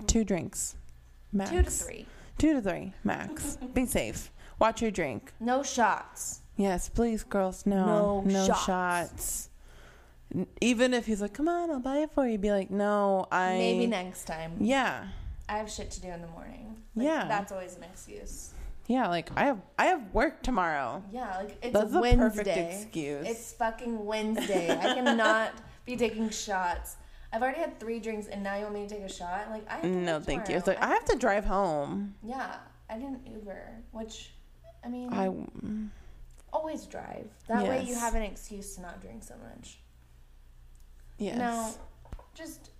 [0.07, 0.76] two drinks.
[1.32, 1.51] Max.
[1.51, 2.07] two to three.
[2.38, 3.59] Two to three, max.
[3.74, 4.30] be safe.
[4.59, 5.32] Watch your drink.
[5.40, 6.40] No shots.
[6.57, 7.64] Yes, please, girls.
[7.66, 8.66] No, No shots.
[8.66, 9.51] shots.
[10.61, 13.55] Even if he's like, "Come on, I'll buy it for you," be like, "No, I."
[13.59, 14.53] Maybe next time.
[14.61, 15.09] Yeah,
[15.48, 16.80] I have shit to do in the morning.
[16.97, 17.26] Like, Yeah.
[17.28, 18.53] That's always an excuse.
[18.86, 19.09] yeah.
[19.09, 21.03] Like I have, I have work tomorrow.
[21.12, 22.43] Yeah, like it's That's a Wednesday.
[22.45, 23.26] perfect excuse.
[23.28, 24.70] It's fucking Wednesday.
[24.70, 25.53] I cannot
[25.86, 26.97] be taking shots.
[27.32, 29.49] I've already had three drinks, and now you want me to take a shot?
[29.51, 30.57] Like I have to No, thank you.
[30.57, 32.14] It's like I have to drive home.
[32.24, 32.57] Yeah,
[32.88, 33.62] I didn't Uber,
[33.93, 34.32] which,
[34.84, 35.30] I mean, I
[36.53, 37.28] always drive.
[37.47, 39.78] That way you have an excuse to not drink so much.
[41.18, 41.38] yes.
[41.38, 41.72] No,
[42.34, 42.70] just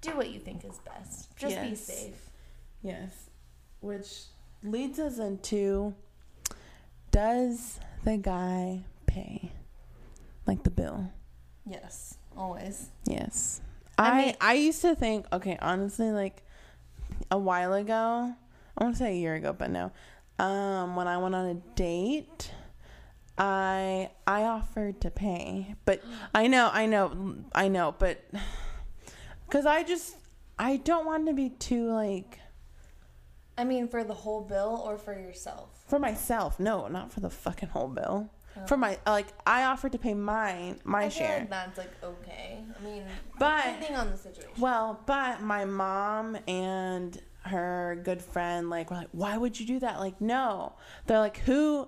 [0.00, 1.36] do what you think is best.
[1.36, 2.30] Just be safe.
[2.82, 3.25] Yes.
[3.86, 4.24] Which
[4.64, 5.94] leads us into
[7.12, 9.52] does the guy pay?
[10.44, 11.12] Like the bill.
[11.64, 12.88] Yes, always.
[13.04, 13.60] Yes.
[13.96, 16.42] I I mean- I used to think, okay, honestly, like
[17.30, 18.34] a while ago,
[18.76, 19.92] I want to say a year ago, but no.
[20.40, 22.50] Um, when I went on a date,
[23.38, 26.02] I I offered to pay, but
[26.34, 28.18] I know, I know, I know, but
[29.46, 30.16] because I just
[30.58, 32.40] I don't want to be too like
[33.58, 35.70] I mean, for the whole bill or for yourself?
[35.86, 36.58] for myself.
[36.58, 38.28] No, not for the fucking whole bill.
[38.56, 38.66] Oh.
[38.66, 41.38] For my like, I offered to pay mine, my I share.
[41.40, 42.58] like that's like okay.
[42.78, 43.04] I mean,
[43.38, 44.50] But- depending on the situation.
[44.58, 49.78] Well, but my mom and her good friend like were like, "Why would you do
[49.80, 50.72] that?" Like, no.
[51.06, 51.86] They're like, "Who?"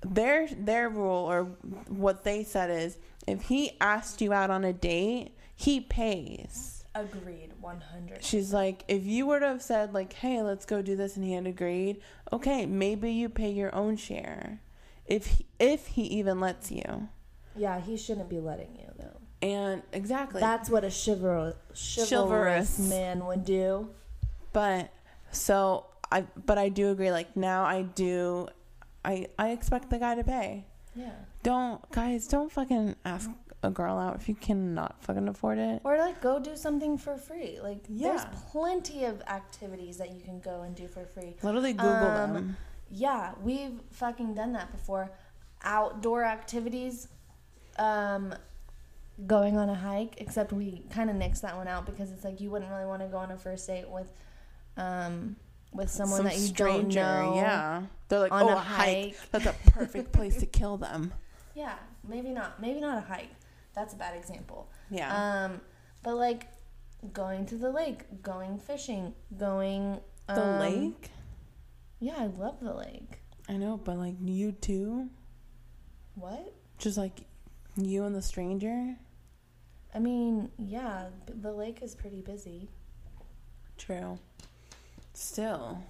[0.00, 1.44] Their their rule or
[1.88, 6.84] what they said is, if he asked you out on a date, he pays.
[6.94, 8.24] Agreed, one hundred.
[8.24, 11.24] She's like, if you were to have said like, "Hey, let's go do this," and
[11.24, 12.00] he had agreed,
[12.32, 14.60] okay, maybe you pay your own share,
[15.06, 17.08] if he, if he even lets you.
[17.56, 19.18] Yeah, he shouldn't be letting you though.
[19.40, 20.40] And exactly.
[20.40, 22.78] That's what a chivalrous, chivalrous Chivalrous.
[22.78, 23.90] man would do.
[24.52, 24.90] But
[25.30, 28.48] so I but I do agree like now I do
[29.04, 30.64] I I expect the guy to pay.
[30.94, 31.10] Yeah.
[31.42, 33.30] Don't guys don't fucking ask
[33.62, 35.80] a girl out if you cannot fucking afford it.
[35.84, 37.58] Or like go do something for free.
[37.62, 38.08] Like Yeah.
[38.10, 41.36] there's plenty of activities that you can go and do for free.
[41.42, 42.56] Literally Google Um, them.
[42.90, 45.10] Yeah, we've fucking done that before.
[45.62, 47.08] Outdoor activities,
[47.78, 48.32] um,
[49.26, 50.20] going on a hike.
[50.20, 53.02] Except we kind of nixed that one out because it's like you wouldn't really want
[53.02, 54.10] to go on a first date with,
[54.76, 55.34] um,
[55.72, 57.34] with someone Some that you stranger, don't know.
[57.34, 57.82] yeah.
[58.08, 59.16] They're like, on oh, a hike.
[59.16, 61.12] hike." That's a perfect place to kill them.
[61.54, 61.74] Yeah,
[62.08, 62.60] maybe not.
[62.60, 63.28] Maybe not a hike.
[63.74, 64.70] That's a bad example.
[64.90, 65.44] Yeah.
[65.44, 65.60] Um,
[66.02, 66.46] but like
[67.12, 71.10] going to the lake, going fishing, going the um, lake?
[72.00, 73.20] Yeah, I love the lake.
[73.48, 75.08] I know, but like you too?
[76.14, 76.54] What?
[76.78, 77.20] Just like
[77.76, 78.96] you and the stranger?
[79.94, 82.68] I mean, yeah, the lake is pretty busy.
[83.78, 84.18] True.
[85.14, 85.82] Still.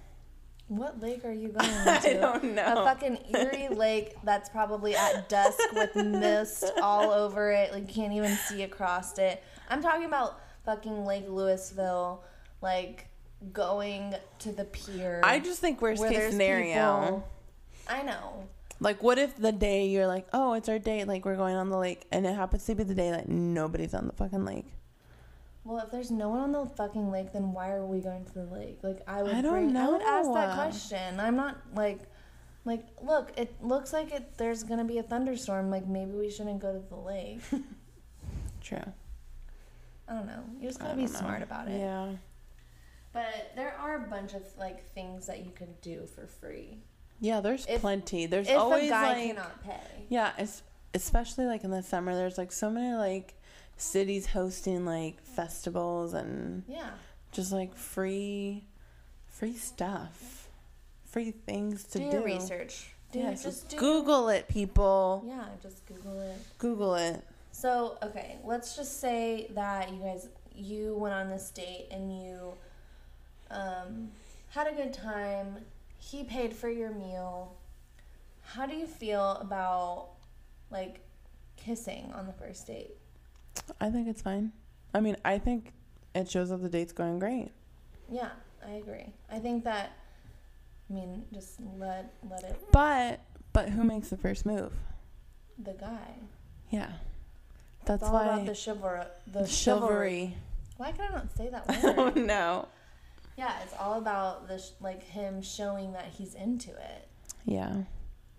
[0.69, 1.91] What lake are you going to?
[1.91, 2.83] I don't know.
[2.83, 7.73] A fucking eerie lake that's probably at dusk with mist all over it.
[7.73, 9.43] Like you can't even see across it.
[9.69, 12.19] I'm talking about fucking Lake Lewisville,
[12.61, 13.07] like
[13.53, 15.21] going to the pier.
[15.23, 17.03] I just think worst case scenario.
[17.03, 17.27] people-
[17.87, 18.47] I know.
[18.81, 21.69] Like, what if the day you're like, oh, it's our date, like we're going on
[21.69, 24.67] the lake, and it happens to be the day that nobody's on the fucking lake?
[25.69, 28.33] Well, if there's no one on the fucking lake, then why are we going to
[28.33, 28.79] the lake?
[28.81, 31.19] Like I would I don't bring, I would ask that question.
[31.19, 31.99] I'm not like
[32.65, 36.31] like look, it looks like it there's going to be a thunderstorm, like maybe we
[36.31, 37.41] shouldn't go to the lake.
[38.61, 38.81] True.
[40.07, 40.43] I don't know.
[40.59, 41.07] You just got to be know.
[41.07, 41.79] smart about it.
[41.79, 42.13] Yeah.
[43.13, 46.79] But there are a bunch of like things that you can do for free.
[47.19, 48.25] Yeah, there's If- plenty.
[48.25, 50.05] There's always a guy like cannot pay.
[50.09, 50.31] yeah,
[50.95, 52.15] especially like in the summer.
[52.15, 53.35] There's like so many like
[53.81, 56.91] cities hosting like festivals and Yeah.
[57.31, 58.65] just like free,
[59.27, 60.49] free stuff,
[61.05, 62.23] free things to do do.
[62.23, 62.95] research.
[63.11, 65.23] Do Yeah, just do Google it, people.
[65.25, 66.37] Yeah, just Google it.
[66.59, 67.23] Google it.
[67.51, 72.53] So, okay, let's just say that you guys you went on this date and you
[73.49, 74.11] um,
[74.49, 75.57] had a good time.
[75.97, 77.55] He paid for your meal.
[78.43, 80.09] How do you feel about
[80.69, 80.99] like
[81.57, 82.95] kissing on the first date?
[83.79, 84.51] I think it's fine.
[84.93, 85.73] I mean, I think
[86.15, 87.49] it shows that the date's going great.
[88.11, 88.29] Yeah,
[88.65, 89.13] I agree.
[89.31, 89.91] I think that
[90.89, 93.19] I mean, just let let it But
[93.53, 94.73] but who makes the first move?
[95.61, 96.13] the guy.
[96.69, 96.89] Yeah.
[97.85, 99.01] That's It's all why about the chivalry.
[99.27, 100.35] The, the chivalry.
[100.35, 100.37] chivalry.
[100.77, 102.15] Why can I not say that oh word?
[102.15, 102.67] no.
[103.37, 107.07] yeah, it's all about the sh- like him showing that he's into it.
[107.45, 107.83] Yeah.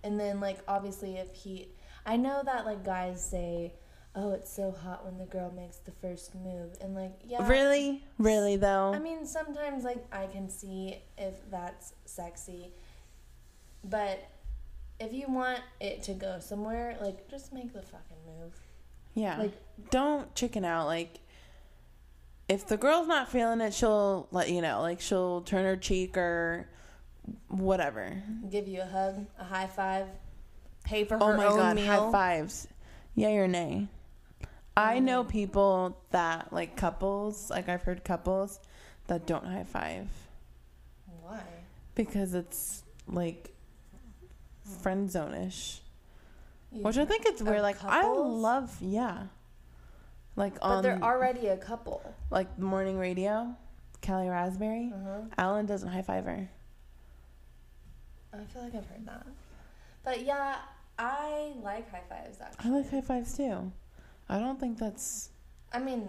[0.02, 1.68] And then like obviously if he
[2.06, 3.74] I know that like guys say,
[4.14, 7.46] "Oh, it's so hot when the girl makes the first move." And like, yeah.
[7.46, 8.02] Really?
[8.18, 8.92] Really though?
[8.94, 12.70] I mean, sometimes like I can see if that's sexy.
[13.84, 14.22] But
[14.98, 18.54] if you want it to go somewhere, like just make the fucking move.
[19.14, 19.38] yeah.
[19.38, 19.52] Like
[19.90, 21.20] don't chicken out like
[22.48, 24.80] if the girl's not feeling it, she'll let you know.
[24.82, 26.68] Like she'll turn her cheek or
[27.48, 28.22] whatever.
[28.50, 30.08] give you a hug, a high five,
[30.84, 31.86] pay for oh her Oh my own god, meal.
[31.86, 32.66] high fives.
[33.14, 33.88] Yay or nay?
[34.80, 38.60] I know people that like couples, like I've heard couples
[39.06, 40.08] that don't high five
[41.22, 41.40] Why?
[41.94, 43.54] because it's like
[44.82, 45.80] friend zone-ish.
[46.72, 47.62] Which I think it's weird.
[47.62, 49.24] Like I love, yeah.
[50.36, 52.00] Like But on they're already a couple.
[52.30, 53.56] like morning radio,
[54.00, 54.92] Kellie Rasberry.
[54.92, 55.22] Uh-huh.
[55.36, 56.48] Alan doesn't high five her.
[58.32, 59.26] I feel like I've heard that.
[60.04, 60.56] But yeah,
[60.98, 62.70] I like high fives actually.
[62.70, 63.72] I like high fives too.
[64.30, 65.28] I don't think that's.
[65.72, 66.08] I mean,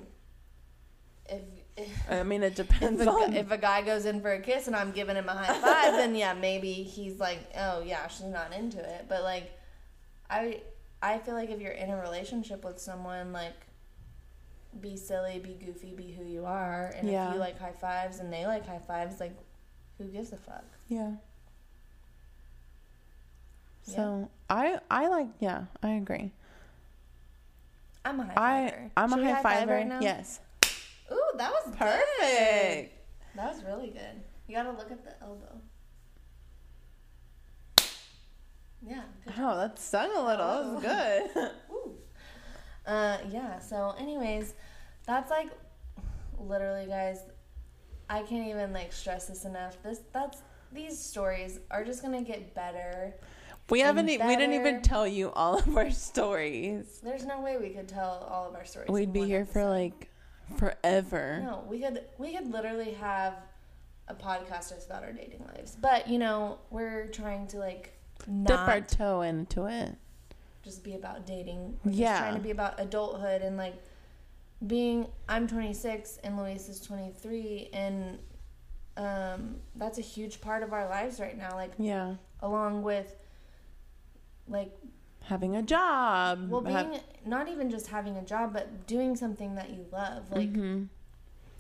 [1.27, 1.41] if
[1.75, 3.33] if, I mean, it if, depends a, on.
[3.33, 5.93] if a guy goes in for a kiss and I'm giving him a high five,
[5.93, 9.05] then yeah, maybe he's like, oh yeah, she's not into it.
[9.09, 9.51] But like,
[10.29, 10.61] I
[11.01, 13.55] I feel like if you're in a relationship with someone, like,
[14.79, 17.29] be silly, be goofy, be who you are, and Yeah.
[17.29, 19.35] if you like high fives and they like high fives, like,
[19.97, 20.65] who gives a fuck?
[20.87, 21.13] yeah.
[23.83, 26.31] So I I like yeah I agree.
[28.03, 28.91] I'm a high I fiver.
[28.97, 29.73] I'm Should a high five fiver.
[29.73, 29.99] right now?
[30.01, 30.39] yes.
[31.11, 31.77] Ooh, that was good.
[31.77, 32.97] Perfect.
[33.35, 34.21] That was really good.
[34.47, 35.61] You gotta look at the elbow.
[38.81, 39.01] Yeah.
[39.37, 40.47] Oh, that sung a little.
[40.47, 41.51] That was good.
[41.71, 41.95] Ooh.
[42.85, 43.59] Uh, yeah.
[43.59, 44.55] So, anyways,
[45.05, 45.49] that's like
[46.39, 47.19] literally, guys.
[48.09, 49.77] I can't even like stress this enough.
[49.83, 50.41] This that's
[50.73, 53.13] these stories are just gonna get better.
[53.71, 54.09] We haven't.
[54.09, 56.99] e- We didn't even tell you all of our stories.
[57.03, 58.89] There's no way we could tell all of our stories.
[58.89, 60.09] We'd be here for like
[60.57, 61.39] forever.
[61.43, 63.35] No, we could we could literally have
[64.07, 65.75] a podcast just about our dating lives.
[65.79, 67.93] But you know, we're trying to like
[68.43, 69.95] Dip our toe into it.
[70.63, 71.79] just be about dating.
[71.83, 72.19] We're Yeah.
[72.19, 73.73] trying to be about adulthood and like
[74.67, 78.19] being I'm 26 and Luis is 23 and
[78.97, 82.15] um that's a huge part of our lives right now like Yeah.
[82.41, 83.15] along with
[84.51, 84.71] like
[85.25, 86.49] Having a job.
[86.49, 90.31] well being have- not even just having a job but doing something that you love
[90.31, 90.89] like Mhm.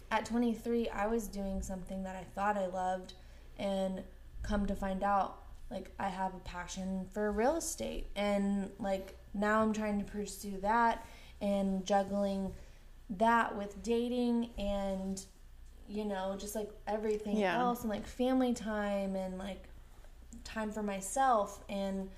[0.09, 3.13] at 23 i was doing something that i thought i loved
[3.57, 4.03] and
[4.41, 9.61] come to find out like i have a passion for real estate and like now
[9.61, 11.05] i'm trying to pursue that
[11.39, 12.53] and juggling
[13.11, 15.25] that with dating and
[15.87, 17.59] you know just like everything Yeah.
[17.59, 19.67] else and like family time and like
[20.43, 22.09] time for myself and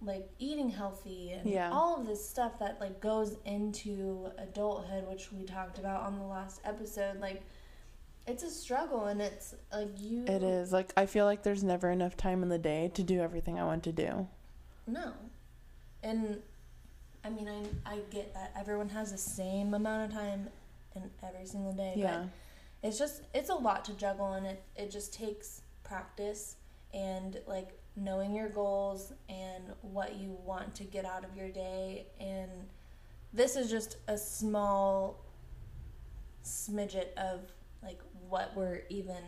[0.00, 1.70] like eating healthy and Yeah.
[1.72, 6.24] all of this stuff that like goes into adulthood which we talked about on the
[6.24, 7.42] last episode like
[8.26, 11.90] it's a struggle and it's like you It is like I feel like there's never
[11.90, 14.28] enough time in the day to do everything I want to do.
[14.86, 15.12] no
[16.02, 16.40] and
[17.24, 20.48] i mean i i get that everyone has the same amount of time
[20.94, 22.20] in every single day Yeah.
[22.82, 26.54] but it's just it's a lot to juggle and it it just takes practice
[26.94, 32.06] and like knowing your goals and what you want to get out of your day
[32.20, 32.50] and
[33.32, 35.24] this is just a small
[36.44, 37.40] smidget of
[37.82, 39.22] like what we're even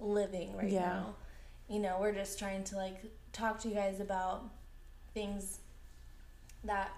[0.00, 0.80] living right Yeah.
[0.80, 1.14] now
[1.68, 2.98] you know we're just trying to like
[3.32, 4.44] talk to you guys about
[5.14, 5.60] things
[6.64, 6.90] that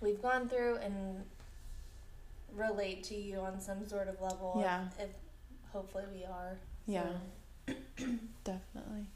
[0.00, 1.24] we've gone through and
[2.54, 4.84] relate to you on some sort of level Yeah.
[4.98, 5.10] if, if
[5.72, 7.06] hopefully we are Yeah.
[8.44, 9.06] Definitely.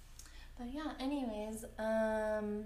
[0.58, 2.64] But yeah anyways um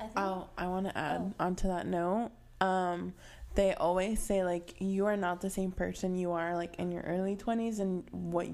[0.00, 1.44] i think Oh, I want to add Oh.
[1.44, 2.30] onto that note.
[2.60, 3.12] Um,
[3.54, 7.02] they always say like you are not the same person you are like in your
[7.02, 8.48] early twenties and what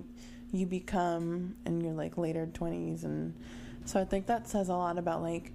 [0.52, 3.34] you become in your like later twenties, and
[3.84, 5.52] so I think that says a lot about like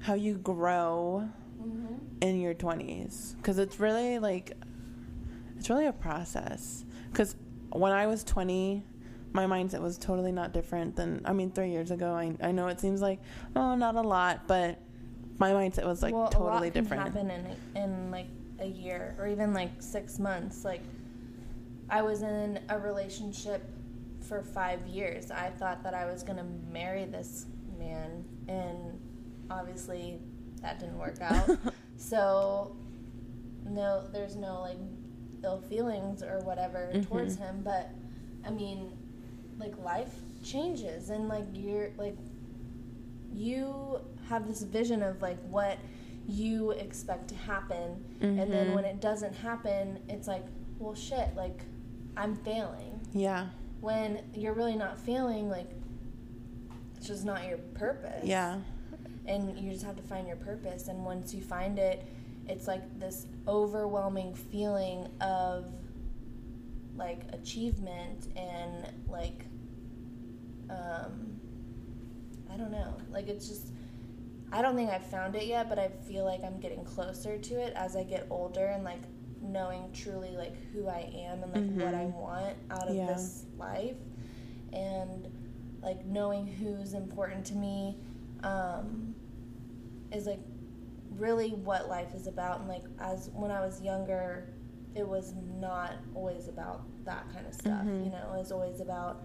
[0.00, 1.28] how you grow
[1.60, 1.98] Mhm.
[2.20, 4.56] in your twenties because it's really like
[5.56, 6.84] it's really a process.
[7.10, 7.36] Because
[7.70, 8.82] when I was twenty.
[9.32, 12.12] My mindset was totally not different than I mean three years ago.
[12.14, 13.20] I I know it seems like
[13.54, 14.78] oh not a lot, but
[15.38, 17.02] my mindset was like well, a lot totally can different.
[17.04, 18.26] happen in in like
[18.58, 20.64] a year or even like six months.
[20.64, 20.80] Like
[21.90, 23.62] I was in a relationship
[24.20, 25.30] for five years.
[25.30, 27.46] I thought that I was gonna marry this
[27.78, 28.98] man, and
[29.50, 30.20] obviously
[30.62, 31.48] that didn't work out.
[31.96, 32.74] so
[33.64, 34.78] no, there's no like
[35.44, 37.40] ill feelings or whatever towards Mhm.
[37.40, 37.90] him, but
[38.44, 38.92] I mean,
[39.58, 42.16] like life changes, and like you're like
[43.32, 45.78] you have this vision of like what
[46.26, 48.04] you expect to happen.
[48.20, 48.74] And then Mhm.
[48.74, 50.44] when it doesn't happen it's like
[50.78, 51.62] well shit like
[52.16, 53.00] i'm failing.
[53.12, 53.48] Yeah,
[53.80, 55.70] when you're really not failing like
[56.96, 58.24] it's just not your purpose.
[58.24, 58.60] Yeah,
[59.26, 60.88] and you just have to find your purpose.
[60.88, 62.04] And once you find it
[62.48, 65.66] it's like this overwhelming feeling of
[66.96, 69.44] like achievement and like
[70.70, 71.38] um
[72.52, 73.72] i don't know like it's just
[74.52, 77.54] i don't think i've found it yet but i feel like i'm getting closer to
[77.54, 79.00] it as i get older and like
[79.42, 82.14] knowing truly like who i am and like what i Mhm.
[82.14, 83.06] want out of Yeah.
[83.06, 83.96] this life
[84.72, 85.28] and
[85.82, 87.96] like knowing who's important to me
[88.42, 89.14] um,
[90.12, 90.40] is like
[91.16, 94.48] really what life is about and like as when i was younger
[94.94, 98.04] it was not always about that kind of stuff Mhm.
[98.04, 99.22] you know it was always about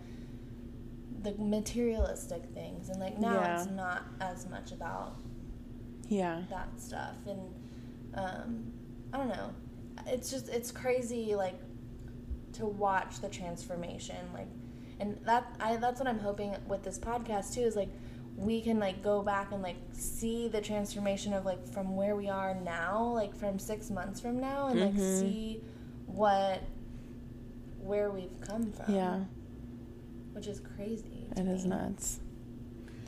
[1.23, 3.61] the materialistic things and like now Yeah.
[3.61, 5.15] it's not as much about
[6.09, 7.39] yeah, that stuff and
[8.13, 8.71] um,
[9.13, 9.49] i don't know
[10.07, 11.59] it's just it's crazy like
[12.53, 14.47] to watch the transformation like
[14.99, 17.89] and that i that's what i'm hoping with this podcast too is like
[18.35, 22.27] we can like go back and like see the transformation of like from where we
[22.29, 25.19] are now like from six months from now and like Mhm.
[25.19, 25.61] see
[26.05, 26.61] what
[27.81, 29.19] where we've come from yeah.
[30.33, 31.69] Which is crazy It is me.
[31.69, 32.19] nuts.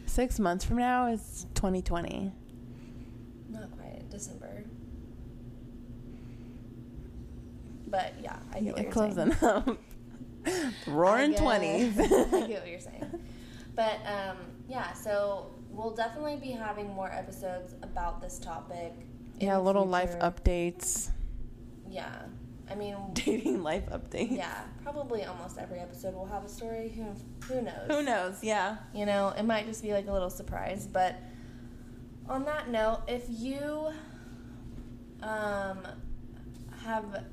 [0.05, 2.31] Six months from now is 2020.
[3.49, 4.63] not quite December.
[7.87, 9.51] But yeah, I get what you're Closing saying.
[9.51, 9.77] up.
[10.87, 11.99] Roaring 20s.
[12.33, 13.19] I get what you're saying.
[13.75, 18.93] But um, yeah, so we'll definitely be having more episodes about this topic.
[19.39, 21.09] yeah, little life updates.
[21.89, 22.13] Yeah,
[22.69, 24.35] I mean, Dating life update.
[24.35, 26.89] yeah, probably almost every episode will have a story.
[26.95, 27.05] Who
[27.53, 27.87] who knows?
[27.87, 28.43] Who knows?
[28.43, 28.77] Yeah.
[28.93, 30.87] You know, it might just be like a little surprise.
[30.87, 31.15] But
[32.27, 33.91] on that note, if you
[35.21, 35.79] um,
[36.83, 37.23] have,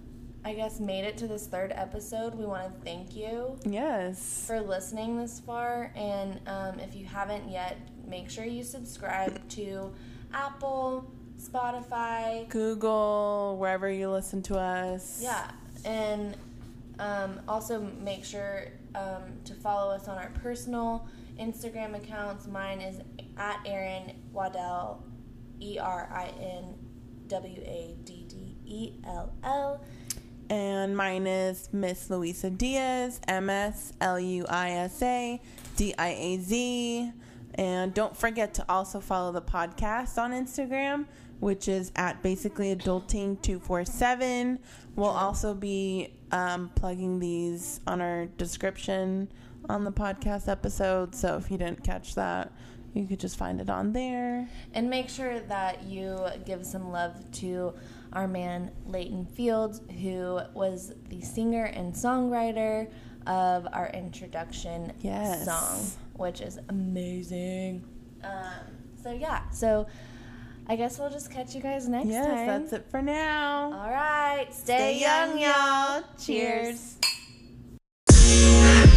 [0.45, 4.45] I guess, made it to this third episode, we want to thank you Yes.
[4.47, 5.93] for listening this far.
[5.97, 9.93] And um, if you haven't yet, make sure you subscribe to
[10.35, 11.11] Apple,
[11.43, 15.21] Spotify, Google, wherever you listen to us.
[15.23, 15.51] Yeah,
[15.85, 16.37] and
[16.99, 21.07] um, also make sure um, to follow us on our personal
[21.39, 22.47] Instagram accounts.
[22.47, 23.01] Mine is
[23.37, 25.03] at Erin Waddell,
[25.61, 26.75] E R I N
[27.29, 29.85] W A D D E L L.
[30.51, 35.41] And mine is Miss Luisa Diaz, M S L U I S A
[35.77, 37.13] D I A Z.
[37.55, 41.07] And don't forget to also follow the podcast on Instagram,
[41.43, 44.59] which is at basically adulting247.
[44.95, 49.29] We'll also be um, plugging these on our description
[49.69, 51.17] on the podcast episode.
[51.17, 52.53] So if you didn't catch that,
[52.95, 54.49] you could just find it on there.
[54.73, 56.17] And make sure that you
[56.47, 57.75] give some love to
[58.13, 62.89] our man Leighton Fields, who was the singer and songwriter
[63.27, 65.45] of our introduction Yes.
[65.45, 67.85] song, which is amazing.
[68.23, 69.89] Um, so yeah, so
[70.69, 72.37] I guess we'll just catch you guys next yes, time.
[72.37, 73.73] Yeah, that's it for now.
[73.73, 74.47] All right.
[74.51, 76.03] Stay, stay young, y'all.
[76.19, 76.97] Cheers.
[78.11, 78.89] Cheers.